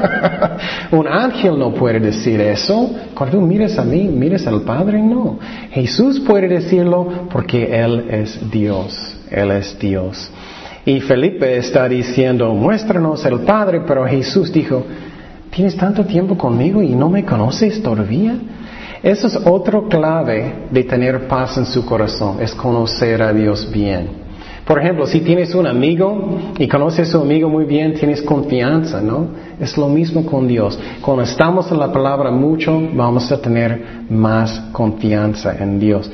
[0.93, 2.95] Un ángel no puede decir eso.
[3.13, 5.41] Cuando tú mires a mí, mires al Padre, no.
[5.73, 9.17] Jesús puede decirlo porque Él es Dios.
[9.29, 10.31] Él es Dios.
[10.87, 14.85] Y Felipe está diciendo, muéstranos el Padre, pero Jesús dijo,
[15.51, 18.37] ¿tienes tanto tiempo conmigo y no me conoces todavía?
[19.03, 24.22] Eso es otro clave de tener paz en su corazón, es conocer a Dios bien.
[24.67, 29.01] Por ejemplo, si tienes un amigo y conoces a su amigo muy bien, tienes confianza,
[29.01, 29.27] ¿no?
[29.61, 30.79] Es lo mismo con Dios.
[31.01, 36.09] Cuando estamos en la palabra mucho, vamos a tener más confianza en Dios.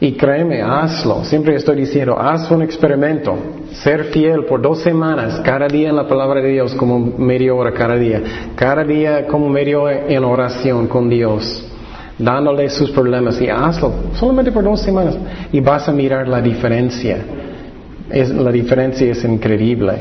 [0.00, 1.24] Y créeme, hazlo.
[1.24, 3.36] Siempre estoy diciendo, haz un experimento.
[3.72, 7.72] Ser fiel por dos semanas, cada día en la palabra de Dios, como media hora
[7.72, 8.22] cada día.
[8.54, 11.70] Cada día como media en oración con Dios
[12.16, 15.16] dándole sus problemas y hazlo solamente por dos semanas
[15.50, 17.18] y vas a mirar la diferencia
[18.14, 19.92] la diferencia es increíble.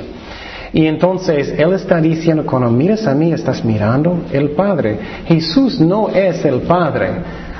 [0.73, 4.97] Y entonces Él está diciendo, cuando miras a mí, estás mirando el Padre.
[5.27, 7.09] Jesús no es el Padre.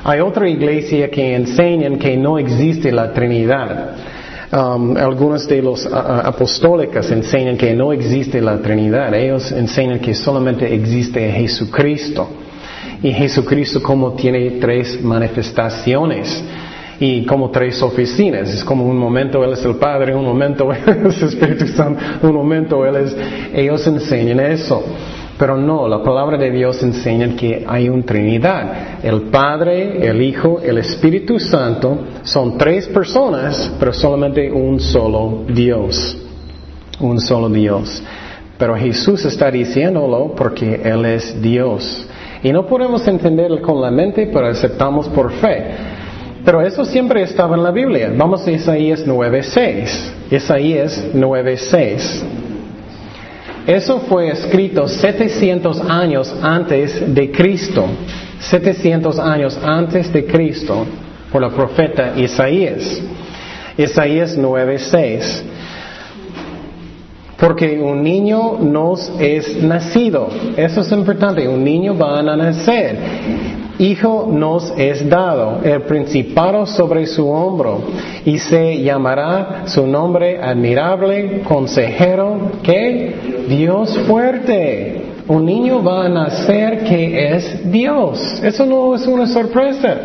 [0.02, 3.96] Hay otra iglesia que enseñan que no existe la Trinidad.
[4.52, 9.14] Um, algunos de los apostólicos enseñan que no existe la Trinidad.
[9.14, 12.28] Ellos enseñan que solamente existe Jesucristo.
[13.02, 16.42] Y Jesucristo como tiene tres manifestaciones
[17.00, 18.48] y como tres oficinas.
[18.50, 22.02] Es como un momento Él es el Padre, un momento Él es el Espíritu Santo,
[22.22, 23.16] un momento Él es...
[23.54, 24.82] Ellos enseñan eso.
[25.36, 29.02] Pero no, la palabra de Dios enseña que hay una Trinidad.
[29.02, 36.16] El Padre, el Hijo, el Espíritu Santo son tres personas, pero solamente un solo Dios.
[37.00, 38.00] Un solo Dios.
[38.56, 42.06] Pero Jesús está diciéndolo porque Él es Dios.
[42.44, 45.93] Y no podemos entenderlo con la mente, pero aceptamos por fe.
[46.44, 48.12] Pero eso siempre estaba en la Biblia.
[48.14, 50.30] Vamos a Isaías 9.6.
[50.30, 52.22] Isaías 9.6.
[53.66, 57.86] Eso fue escrito 700 años antes de Cristo.
[58.40, 60.86] 700 años antes de Cristo
[61.32, 63.00] por el profeta Isaías.
[63.78, 65.42] Isaías 9:6.
[67.38, 70.28] Porque un niño nos es nacido.
[70.56, 71.48] Eso es importante.
[71.48, 72.96] Un niño va a nacer.
[73.78, 77.82] Hijo nos es dado, el principado sobre su hombro,
[78.24, 85.02] y se llamará su nombre admirable, consejero, que Dios fuerte.
[85.26, 88.40] Un niño va a nacer que es Dios.
[88.42, 90.00] Eso no es una sorpresa.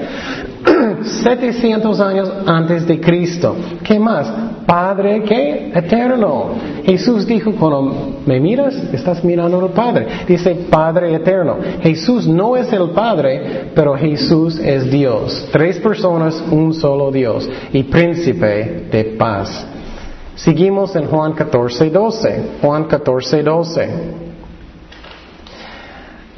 [1.03, 3.55] 700 años antes de Cristo.
[3.83, 4.31] ¿Qué más?
[4.65, 6.51] Padre que eterno.
[6.83, 10.07] Jesús dijo, cuando me miras, estás mirando al Padre.
[10.27, 11.57] Dice Padre eterno.
[11.81, 15.47] Jesús no es el Padre, pero Jesús es Dios.
[15.51, 17.49] Tres personas, un solo Dios.
[17.73, 19.65] Y príncipe de paz.
[20.35, 22.43] Seguimos en Juan 14, 12.
[22.61, 24.28] Juan 14, 12.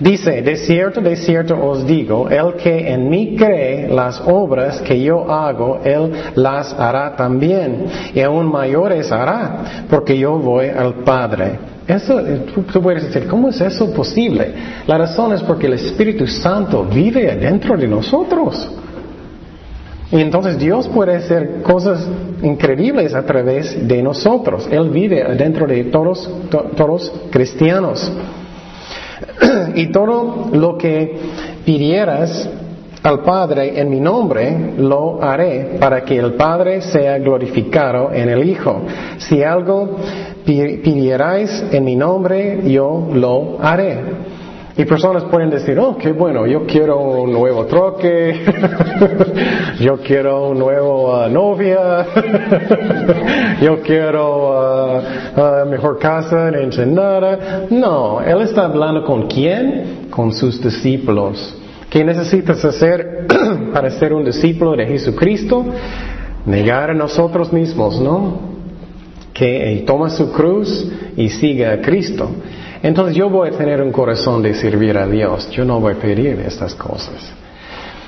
[0.01, 4.99] Dice, de cierto, de cierto os digo, el que en mí cree las obras que
[4.99, 7.85] yo hago, él las hará también,
[8.15, 11.59] y aún mayores hará, porque yo voy al Padre.
[11.87, 12.19] Eso,
[12.73, 14.51] tú, puedes decir, ¿cómo es eso posible?
[14.87, 18.71] La razón es porque el Espíritu Santo vive dentro de nosotros.
[20.11, 22.07] Y entonces Dios puede hacer cosas
[22.41, 24.67] increíbles a través de nosotros.
[24.71, 26.27] Él vive dentro de todos,
[26.75, 28.11] todos cristianos.
[29.75, 31.15] y todo lo que
[31.65, 32.49] pidieras
[33.03, 38.47] al Padre en mi nombre, lo haré para que el Padre sea glorificado en el
[38.47, 38.81] Hijo.
[39.17, 39.97] Si algo
[40.45, 44.30] pidierais en mi nombre, yo lo haré.
[44.77, 48.41] Y personas pueden decir, oh, qué bueno, yo quiero un nuevo troque,
[49.81, 52.05] yo quiero un nuevo uh, novia,
[53.61, 55.01] yo quiero uh,
[55.37, 57.65] uh, mejor casa en Ensenada.
[57.69, 60.07] No, Él está hablando con quién?
[60.09, 61.57] Con sus discípulos.
[61.89, 63.27] ¿Qué necesitas hacer
[63.73, 65.65] para ser un discípulo de Jesucristo?
[66.45, 68.51] Negar a nosotros mismos, ¿no?
[69.33, 72.29] Que toma su cruz y siga a Cristo.
[72.83, 75.49] Entonces yo voy a tener un corazón de servir a Dios.
[75.51, 77.31] Yo no voy a pedir estas cosas.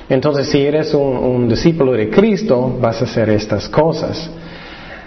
[0.09, 4.29] Entonces si eres un, discípulo de Cristo, vas a hacer estas cosas.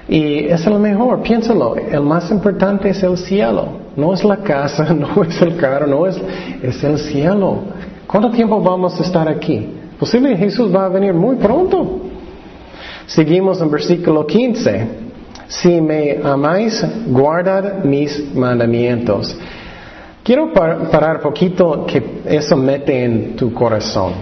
[0.09, 3.87] Y es lo mejor, piénsalo, el más importante es el cielo.
[3.97, 6.17] No es la casa, no es el carro, no es,
[6.63, 7.59] es el cielo.
[8.07, 9.69] ¿Cuánto tiempo vamos a estar aquí?
[9.99, 12.03] Posiblemente Jesús va a venir muy pronto.
[13.07, 15.06] Seguimos en versículo 15.
[15.49, 19.37] Si me amáis, guardad mis mandamientos.
[20.25, 24.13] Quiero parar poquito que eso mete en tu corazón.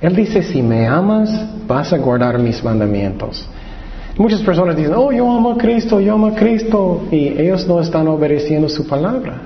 [0.00, 1.30] Él dice, si me amas,
[1.66, 3.46] vas a guardar mis mandamientos.
[4.16, 7.80] Muchas personas dicen, oh, yo amo a Cristo, yo amo a Cristo, y ellos no
[7.80, 9.42] están obedeciendo su palabra.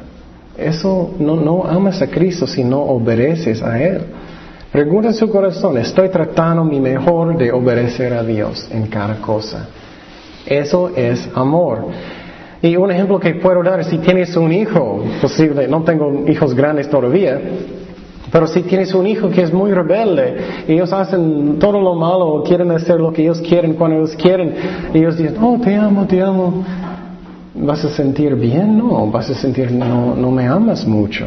[0.56, 4.02] Eso no, no amas a Cristo si no obedeces a Él.
[4.70, 9.68] Pregunta en su corazón, estoy tratando mi mejor de obedecer a Dios en cada cosa.
[10.48, 11.86] Eso es amor.
[12.62, 16.88] Y un ejemplo que puedo dar, si tienes un hijo, posible, no tengo hijos grandes
[16.88, 17.40] todavía,
[18.32, 22.70] pero si tienes un hijo que es muy rebelde, ellos hacen todo lo malo, quieren
[22.72, 24.54] hacer lo que ellos quieren cuando ellos quieren,
[24.92, 26.64] y ellos dicen, oh, te amo, te amo,
[27.54, 28.76] ¿vas a sentir bien?
[28.76, 31.26] No, vas a sentir, no, no me amas mucho.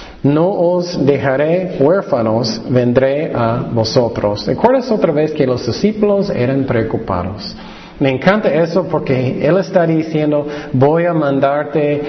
[0.23, 4.45] No os dejaré huérfanos, vendré a vosotros.
[4.45, 7.55] ¿Recuerdas otra vez que los discípulos eran preocupados?
[7.99, 12.01] Me encanta eso porque Él está diciendo, voy a mandarte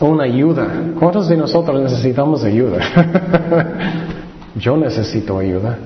[0.00, 0.66] una ayuda.
[0.98, 2.78] ¿Cuántos de nosotros necesitamos ayuda?
[4.56, 5.78] Yo necesito ayuda.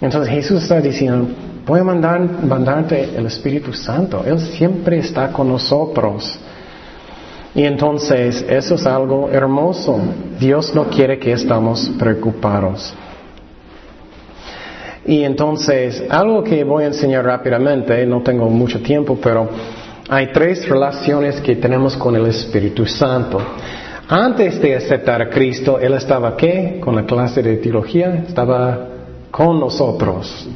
[0.00, 1.28] Entonces Jesús está diciendo,
[1.66, 4.24] voy a mandar, mandarte el Espíritu Santo.
[4.26, 6.38] Él siempre está con nosotros.
[7.56, 9.98] Y entonces eso es algo hermoso.
[10.38, 12.92] Dios no quiere que estamos preocupados.
[15.06, 19.48] Y entonces, algo que voy a enseñar rápidamente, no tengo mucho tiempo, pero
[20.06, 23.40] hay tres relaciones que tenemos con el Espíritu Santo.
[24.06, 26.78] Antes de aceptar a Cristo, Él estaba qué?
[26.78, 28.88] Con la clase de teología, estaba
[29.30, 30.46] con nosotros.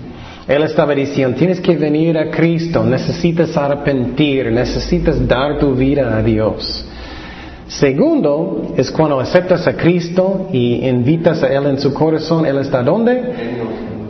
[0.51, 6.22] Él estaba diciendo, tienes que venir a Cristo, necesitas arrepentir, necesitas dar tu vida a
[6.22, 6.84] Dios.
[7.68, 12.82] Segundo es cuando aceptas a Cristo y invitas a Él en su corazón, Él está
[12.82, 13.22] ¿dónde?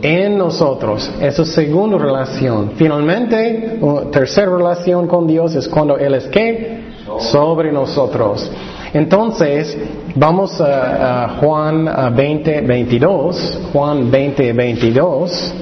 [0.01, 1.11] En nosotros.
[1.21, 2.71] Esa es segunda relación.
[2.75, 3.79] Finalmente,
[4.11, 6.81] tercera relación con Dios es cuando Él es qué?
[7.19, 8.49] sobre nosotros.
[8.93, 9.77] Entonces,
[10.15, 13.59] vamos a, Juan 20, 22.
[13.71, 15.53] Juan 20, 22.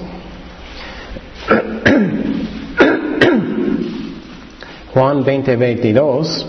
[4.94, 6.46] Juan 20, 22.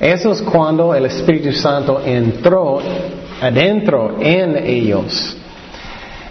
[0.00, 2.80] Eso es cuando el Espíritu Santo entró
[3.40, 5.36] adentro en ellos.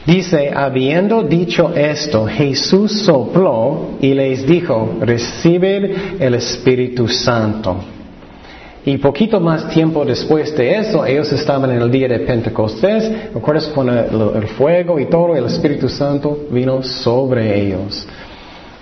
[0.05, 7.98] Dice, habiendo dicho esto, Jesús sopló y les dijo, reciben el Espíritu Santo.
[8.89, 13.31] Y poquito más tiempo después de eso, ellos estaban en el día de Pentecostés.
[13.35, 13.93] ¿Recuerdas cuando
[14.33, 18.07] el, fuego y todo, el Espíritu Santo vino sobre ellos?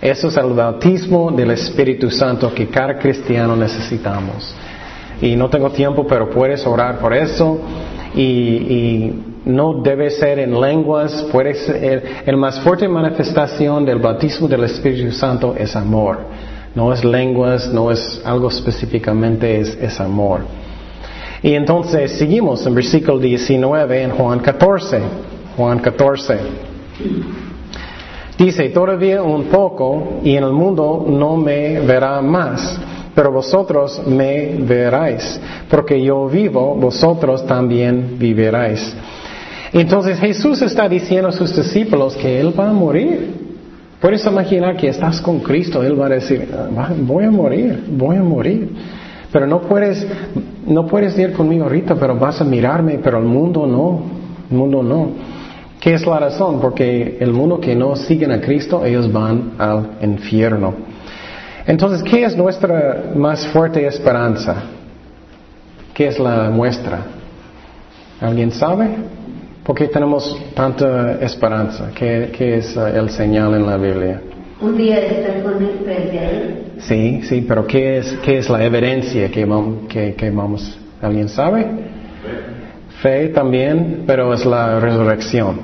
[0.02, 4.56] Eso es el bautismo del Espíritu Santo que cada cristiano necesitamos.
[5.22, 7.60] Y no tengo tiempo, pero puedes orar por eso.
[8.16, 9.12] Y,
[9.44, 15.12] no debe ser en lenguas, puede ser, el más fuerte manifestación del bautismo del Espíritu
[15.12, 16.20] Santo es amor.
[16.78, 20.42] No es lenguas, no es algo específicamente, es, amor.
[21.42, 25.00] Y entonces seguimos en versículo 19 en Juan 14.
[25.58, 26.38] Juan 14.
[28.38, 32.80] Dice, todavía un poco y en el mundo no me verá más,
[33.16, 38.96] pero vosotros me veráis, porque yo vivo, vosotros también viviráis.
[39.74, 43.37] Entonces Jesús está diciendo a sus discípulos que Él va a morir.
[44.00, 46.48] Puedes imaginar que estás con Cristo, Él va a decir,
[47.02, 48.70] voy a morir, voy a morir.
[49.32, 50.06] Pero no puedes,
[50.66, 54.02] no puedes ir conmigo ahorita, pero vas a mirarme, pero el mundo no,
[54.50, 55.10] el mundo no.
[55.80, 56.60] ¿Qué es la razón?
[56.60, 60.74] Porque el mundo que no siguen a Cristo, ellos van al infierno.
[61.66, 64.64] Entonces, ¿qué es nuestra más fuerte esperanza?
[65.94, 67.00] ¿Qué es la nuestra?
[68.22, 68.90] ¿Alguien sabe?
[69.68, 71.92] ¿Por qué tenemos tanta esperanza?
[71.94, 74.22] ¿Qué, es eh, el señal en la Biblia?
[74.62, 76.56] Un día estar con él frente a él.
[76.80, 80.80] Sí, sí, pero ¿qué es, qué es la evidencia que vamos, que, vamos?
[81.02, 81.68] ¿Alguien sabe?
[83.02, 83.28] Fe.
[83.28, 85.60] también, pero es la resurrección.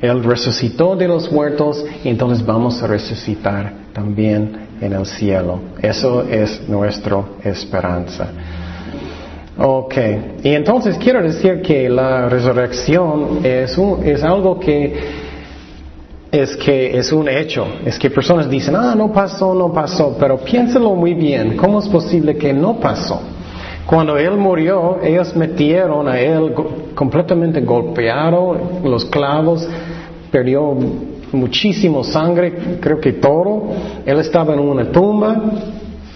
[0.00, 5.60] Él resucitó de los muertos entonces vamos a resucitar también en el cielo.
[5.82, 8.26] Eso es nuestra esperanza.
[9.56, 9.94] Ok,
[10.42, 15.24] y entonces quiero decir que la resurrección es, un, es algo que
[16.32, 20.38] es que es un hecho, es que personas dicen, ah, no pasó, no pasó, pero
[20.38, 23.22] piénselo muy bien, ¿cómo es posible que no pasó?
[23.86, 26.52] Cuando él murió, ellos metieron a él
[26.96, 29.68] completamente golpeado, los clavos,
[30.32, 30.76] perdió
[31.30, 33.68] muchísimo sangre, creo que todo,
[34.04, 35.40] él estaba en una tumba,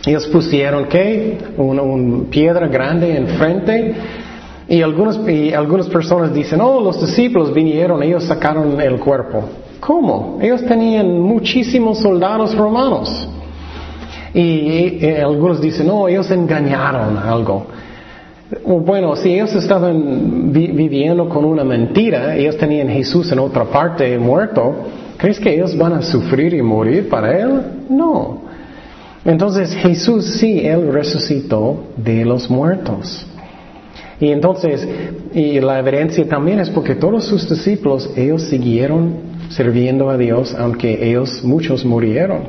[0.06, 1.38] ellos pusieron qué?
[1.56, 1.82] Una,
[2.30, 3.94] piedra grande enfrente.
[4.68, 9.44] Y algunas, y algunas personas dicen, oh, los discípulos vinieron, ellos sacaron el cuerpo.
[9.80, 10.38] ¿Cómo?
[10.42, 13.28] Ellos tenían muchísimos soldados romanos.
[14.34, 17.66] Y, algunos dicen, no, ellos engañaron algo.
[18.64, 24.74] Bueno, si ellos estaban viviendo con una mentira, ellos tenían Jesús en otra parte muerto,
[25.16, 27.62] ¿crees que ellos van a sufrir y morir para Él?
[27.90, 28.47] No.
[29.28, 33.26] Entonces Jesús sí, Él resucitó de los muertos.
[34.18, 34.88] Y entonces,
[35.34, 39.16] y la evidencia también es porque todos sus discípulos, ellos siguieron
[39.50, 42.44] sirviendo a Dios, aunque ellos muchos murieron.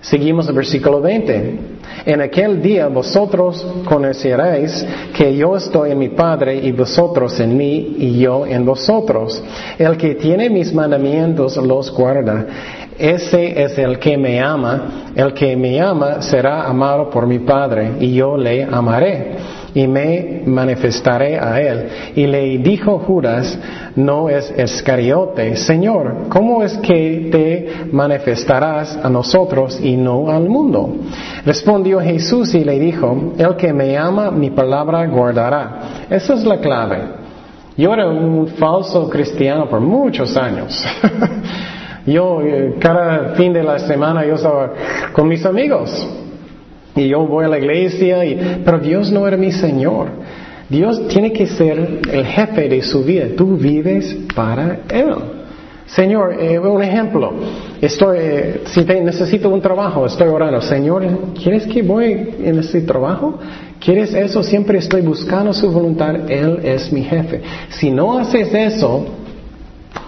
[0.00, 1.58] Seguimos el versículo 20.
[2.06, 4.84] En aquel día vosotros conoceréis
[5.16, 9.40] que yo estoy en mi Padre y vosotros en mí y yo en vosotros.
[9.78, 12.46] El que tiene mis mandamientos los guarda
[13.00, 17.92] ese es el que me ama, el que me ama será amado por mi Padre,
[18.00, 19.36] y yo le amaré,
[19.74, 21.88] y me manifestaré a él.
[22.14, 23.58] Y le dijo Judas,
[23.96, 30.94] no es Escariote, Señor, ¿cómo es que te manifestarás a nosotros y no al mundo?
[31.46, 36.06] Respondió Jesús y le dijo, el que me ama, mi palabra guardará.
[36.10, 37.20] Esa es la clave.
[37.76, 40.84] Yo era un falso cristiano por muchos años.
[42.06, 44.72] Yo, eh, cada fin de la semana, yo estaba
[45.12, 45.90] con mis amigos.
[46.96, 50.08] Y yo voy a la iglesia, y, pero Dios no era mi Señor.
[50.68, 53.26] Dios tiene que ser el jefe de su vida.
[53.36, 55.14] Tú vives para Él.
[55.86, 57.32] Señor, eh, un ejemplo.
[57.80, 60.60] Estoy, eh, si te, necesito un trabajo, estoy orando.
[60.60, 63.38] Señor, ¿quieres que voy en ese trabajo?
[63.80, 64.42] ¿Quieres eso?
[64.44, 66.30] Siempre estoy buscando su voluntad.
[66.30, 67.42] Él es mi jefe.
[67.70, 69.04] Si no haces eso,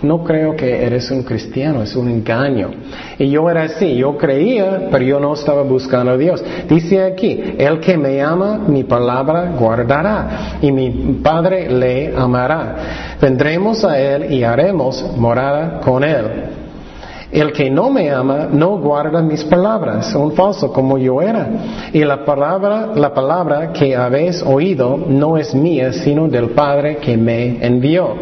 [0.02, 2.70] no creo que eres un cristiano, es un engaño.
[3.18, 6.42] Y yo era así, yo creía, pero yo no estaba buscando a Dios.
[6.68, 13.16] Dice aquí, el que me ama, mi palabra guardará, y mi Padre le amará.
[13.20, 16.26] Vendremos a Él y haremos morada con Él.
[17.30, 21.48] El que no me ama no guarda mis palabras, un falso como yo era.
[21.92, 27.16] Y la palabra, la palabra que habéis oído no es mía, sino del Padre que
[27.16, 28.16] me envió.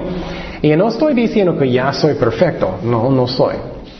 [0.62, 3.56] Y no estoy diciendo que ya soy perfecto, no, no soy.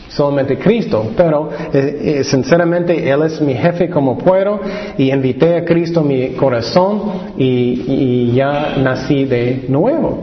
[0.09, 4.59] Solamente Cristo, pero eh, eh, sinceramente Él es mi jefe como puedo
[4.97, 7.01] y invité a Cristo mi corazón
[7.37, 10.21] y, y ya nací de nuevo.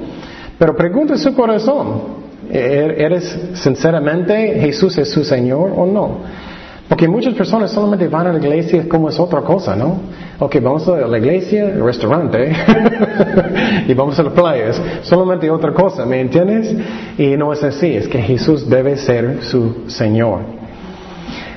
[0.59, 2.19] Pero pregunta su corazón,
[2.51, 6.19] ¿Er-, ¿Eres sinceramente Jesús es su Señor o no?
[6.89, 10.01] Porque muchas personas solamente van a la iglesia como es otra cosa, ¿no?
[10.39, 12.51] Ok, vamos a la iglesia, restaurante,
[13.89, 16.73] y vamos a las playas, solamente otra cosa, ¿me entiendes?
[17.19, 20.43] Y no es así, es que Jesús debe ser su Señor.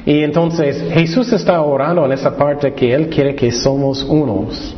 [0.06, 4.76] Y entonces Jesús está orando en esa parte que Él quiere que somos unos.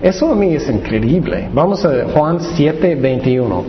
[0.00, 1.48] Eso a mí es increíble.
[1.52, 3.64] Vamos a Juan 7, 21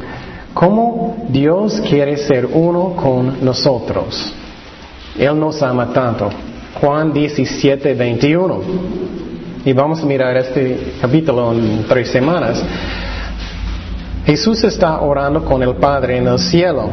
[0.53, 4.33] cómo Dios quiere ser uno con nosotros.
[5.17, 6.29] Él nos ama tanto.
[6.79, 8.61] Juan 17, 21.
[9.65, 12.63] Y vamos a mirar este capítulo en tres semanas.
[14.25, 16.85] Jesús está orando con el Padre en el cielo,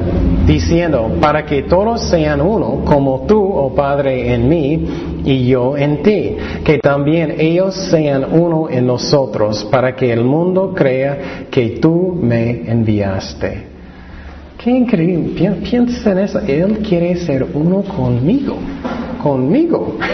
[0.48, 4.84] diciendo, para que todos sean uno, como tú, oh Padre, en mí
[5.24, 10.74] y yo en ti, que también ellos sean uno en nosotros, para que el mundo
[10.74, 13.68] crea que tú me enviaste.
[14.58, 18.56] Qué increíble, piensa en eso, Él quiere ser uno conmigo,
[19.22, 19.98] conmigo.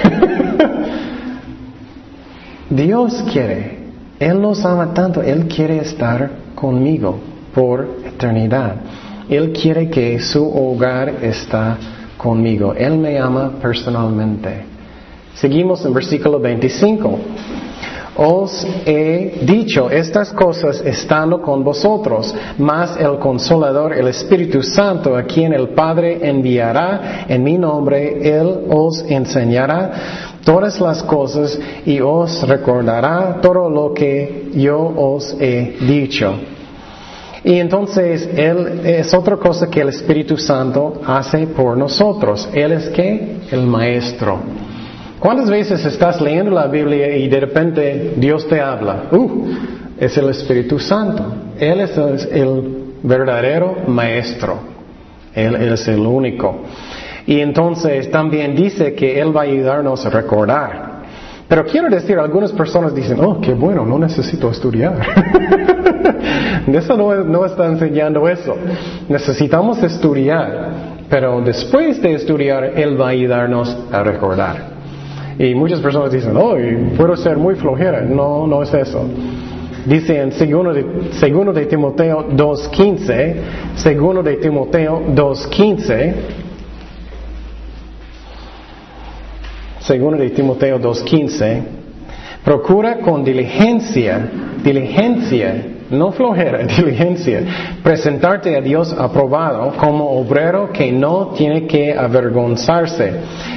[2.68, 3.78] Dios quiere,
[4.20, 7.16] Él nos ama tanto, Él quiere estar conmigo
[7.54, 8.74] por eternidad.
[9.28, 11.78] Él quiere que su hogar está
[12.16, 12.74] conmigo.
[12.76, 14.64] Él me ama personalmente.
[15.34, 17.18] Seguimos en versículo 25.
[18.18, 25.24] Os he dicho estas cosas estando con vosotros, mas el consolador, el Espíritu Santo, a
[25.24, 32.46] quien el Padre enviará en mi nombre, Él os enseñará todas las cosas y os
[32.46, 36.34] recordará todo lo que yo os he dicho.
[37.42, 42.48] Y entonces Él es otra cosa que el Espíritu Santo hace por nosotros.
[42.52, 44.38] Él es que el Maestro.
[45.18, 49.06] ¿Cuántas veces estás leyendo la Biblia y de repente Dios te habla?
[49.10, 49.48] Uh,
[49.98, 51.24] es el Espíritu Santo.
[51.58, 51.96] Él es
[52.30, 54.60] el verdadero Maestro.
[55.34, 56.60] Él, él es el único.
[57.26, 60.96] Y entonces también dice que Él va a ayudarnos a recordar.
[61.48, 64.96] Pero quiero decir, algunas personas dicen, oh, qué bueno, no necesito estudiar.
[66.66, 68.56] eso no, está enseñando eso.
[69.08, 74.76] Necesitamos estudiar, pero después de estudiar, Él va a ayudarnos a recordar.
[75.38, 76.56] Y muchas personas dicen, oh,
[76.96, 78.00] puedo ser muy flojera.
[78.00, 79.04] No, no es eso.
[79.84, 83.34] Dice en segundo de, segundo de Timoteo 2.15,
[83.76, 86.14] segundo de Timoteo 2.15,
[89.86, 91.62] segundo de Timoteo 2.15,
[92.44, 94.28] procura con diligencia,
[94.62, 97.42] diligencia, no flojera, diligencia,
[97.84, 103.12] presentarte a Dios aprobado como obrero que no tiene que avergonzarse,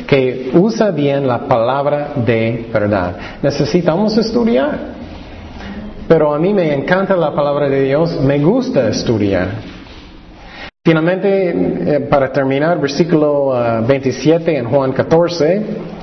[0.08, 3.16] que usa bien la palabra de verdad.
[3.42, 5.00] Necesitamos estudiar.
[6.08, 9.48] Pero a mí me encanta la palabra de Dios, me gusta estudiar.
[10.84, 13.54] Finalmente, eh, para terminar, versículo
[13.86, 15.99] 27 ah, en Juan 14.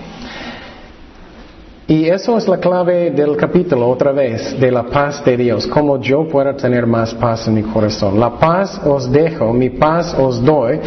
[1.89, 6.01] Y eso es la clave del capítulo otra vez, de la paz de Dios, cómo
[6.01, 8.19] yo puedo tener más paz en mi corazón.
[8.19, 10.81] La paz os dejo, mi paz os doy,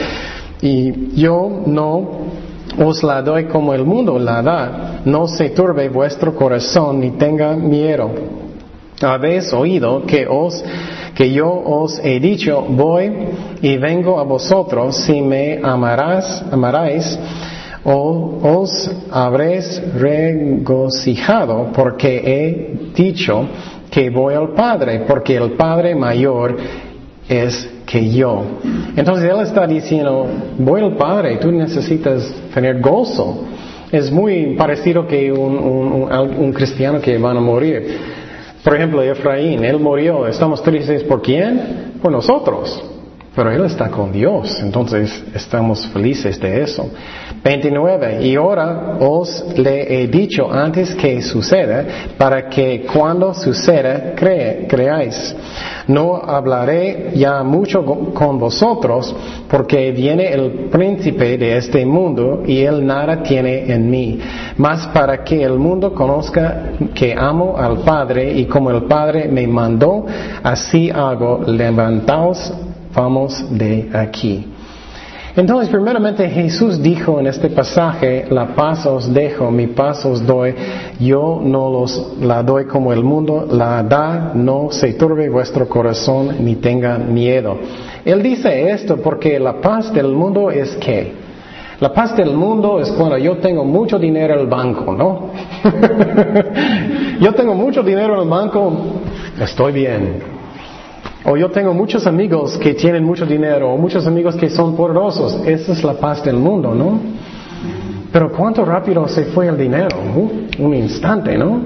[0.62, 2.10] y yo no
[2.78, 5.02] os la doy como el mundo la da.
[5.06, 8.12] No se turbe vuestro corazón ni tenga miedo.
[9.02, 10.62] Habéis oído que os
[11.16, 13.12] que yo os he dicho, voy
[13.62, 17.20] y vengo a vosotros, si me amarás, amaráis,
[17.84, 23.48] o os habréis regocijado porque he dicho
[23.90, 26.58] que voy al Padre, porque el Padre mayor
[27.28, 28.44] es que yo.
[28.96, 30.28] Entonces Él está diciendo,
[30.58, 33.46] voy al Padre, tú necesitas tener gozo.
[33.92, 37.98] Es muy parecido que un, cristiano que van a morir.
[38.64, 40.28] Por ejemplo, Efraín, él murió.
[40.28, 41.94] ¿Estamos tristes por quién?
[42.02, 42.99] Por nosotros.
[43.36, 46.90] Pero Él está con Dios, entonces estamos felices de eso.
[47.44, 48.26] 29.
[48.26, 51.86] Y ahora os le he dicho antes que suceda,
[52.18, 55.36] para que cuando suceda creáis.
[55.88, 59.16] No hablaré ya mucho con vosotros,
[59.48, 64.20] porque viene el príncipe de este mundo y él nada tiene en mí.
[64.58, 69.48] Mas para que el mundo conozca que amo al Padre y como el Padre me
[69.48, 70.06] mandó,
[70.44, 72.54] así hago, levantaos
[72.94, 74.46] vamos de aquí.
[75.36, 80.54] Entonces, primeramente Jesús dijo en este pasaje, la paz os dejo, mi paz os doy,
[81.00, 86.44] yo no los la doy como el mundo la da, no se turbe vuestro corazón
[86.44, 87.58] ni tenga miedo.
[88.04, 91.14] Él dice esto porque la paz del mundo es que
[91.80, 95.30] la paz del mundo es cuando yo tengo mucho dinero en el banco, ¿no?
[97.22, 98.74] yo tengo mucho dinero en el banco,
[99.40, 100.39] estoy bien.
[101.26, 105.42] O yo tengo muchos amigos que tienen mucho dinero, o muchos amigos que son poderosos.
[105.46, 107.00] Esa es la paz del mundo, ¿no?
[108.12, 109.98] Pero cuánto rápido se fue el dinero,
[110.58, 111.62] un instante, ¿no?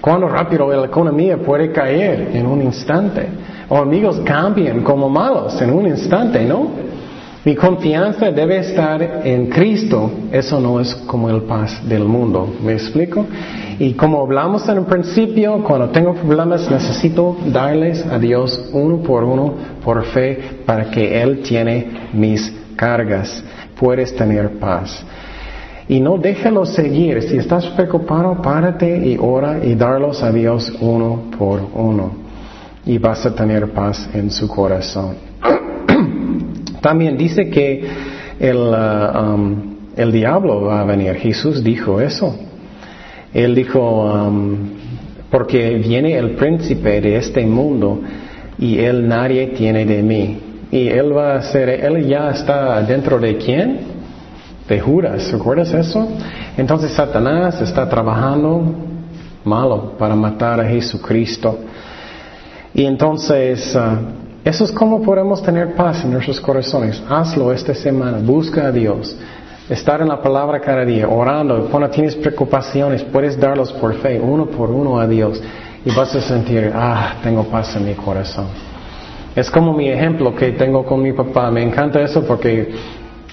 [0.00, 3.26] Cuánto rápido la economía puede caer en un instante.
[3.68, 6.68] O amigos cambian como malos en un instante, ¿no?
[7.44, 10.10] Mi confianza debe estar en Cristo.
[10.30, 12.52] Eso no es como el paz del mundo.
[12.62, 13.24] ¿Me explico?
[13.80, 19.22] Y como hablamos en el principio, cuando tengo problemas necesito darles a Dios uno por
[19.22, 19.54] uno
[19.84, 23.44] por fe para que Él tiene mis cargas.
[23.78, 25.04] Puedes tener paz.
[25.88, 27.22] Y no déjalo seguir.
[27.22, 32.10] Si estás preocupado, párate y ora y darlos a Dios uno por uno.
[32.84, 35.14] Y vas a tener paz en su corazón.
[36.82, 37.86] También dice que
[38.40, 39.54] el, uh,
[39.94, 41.14] el diablo va a venir.
[41.14, 42.47] Jesús dijo eso.
[43.32, 44.56] Él dijo, um,
[45.30, 48.00] porque viene el príncipe de este mundo
[48.58, 50.40] y él nadie tiene de mí.
[50.70, 53.80] Y él va a ser, él ya está dentro de quién?
[54.68, 56.08] De Judas, ¿recuerdas eso?
[56.56, 58.74] Entonces Satanás está trabajando
[59.44, 61.58] malo para matar a Jesucristo.
[62.74, 67.02] Y entonces uh, eso es como podemos tener paz en nuestros corazones.
[67.08, 68.18] Hazlo esta semana.
[68.18, 69.14] Busca a Dios.
[69.68, 71.68] Estar en la palabra cada día, orando.
[71.70, 75.42] Cuando tienes preocupaciones, puedes darlos por fe, uno por uno a Dios.
[75.84, 78.46] Y vas a sentir, ah, tengo paz en mi corazón.
[79.36, 81.50] Es como mi ejemplo que tengo con mi papá.
[81.50, 82.72] Me encanta eso porque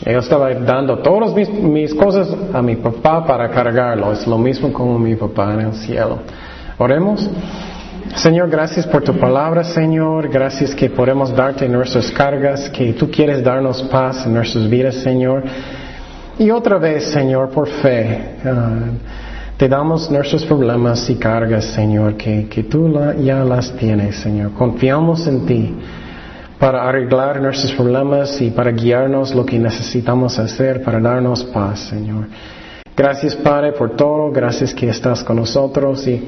[0.06, 4.12] yo estaba dando todas mis, mis cosas a mi papá para cargarlo.
[4.12, 6.20] Es lo mismo como mi papá en el cielo.
[6.78, 7.30] Oremos.
[8.16, 10.28] Señor, gracias por tu palabra, Señor.
[10.30, 15.44] Gracias que podemos darte nuestras cargas, que tú quieres darnos paz en nuestras vidas, Señor.
[16.38, 18.90] Y otra vez, Señor, por fe, ah,
[19.58, 24.52] te damos nuestros problemas y cargas, Señor, que, que tú ya las tienes, Señor.
[24.52, 25.74] Confiamos en ti
[26.60, 32.28] para arreglar nuestros problemas y para guiarnos lo que necesitamos hacer para darnos paz, Señor.
[32.98, 34.30] Gracias, Padre, por todo.
[34.32, 36.22] Gracias que estás con nosotros y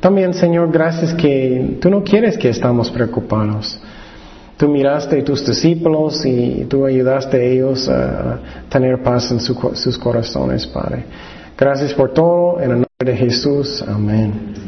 [0.00, 3.80] también, Señor, gracias que tú no quieres que estamos preocupados.
[4.58, 9.96] Tú miraste a tus discípulos y tú ayudaste a ellos a tener paz en sus
[9.98, 11.04] corazones, Padre.
[11.56, 12.60] Gracias por todo.
[12.60, 13.84] En el nombre de Jesús.
[13.86, 14.67] Amén.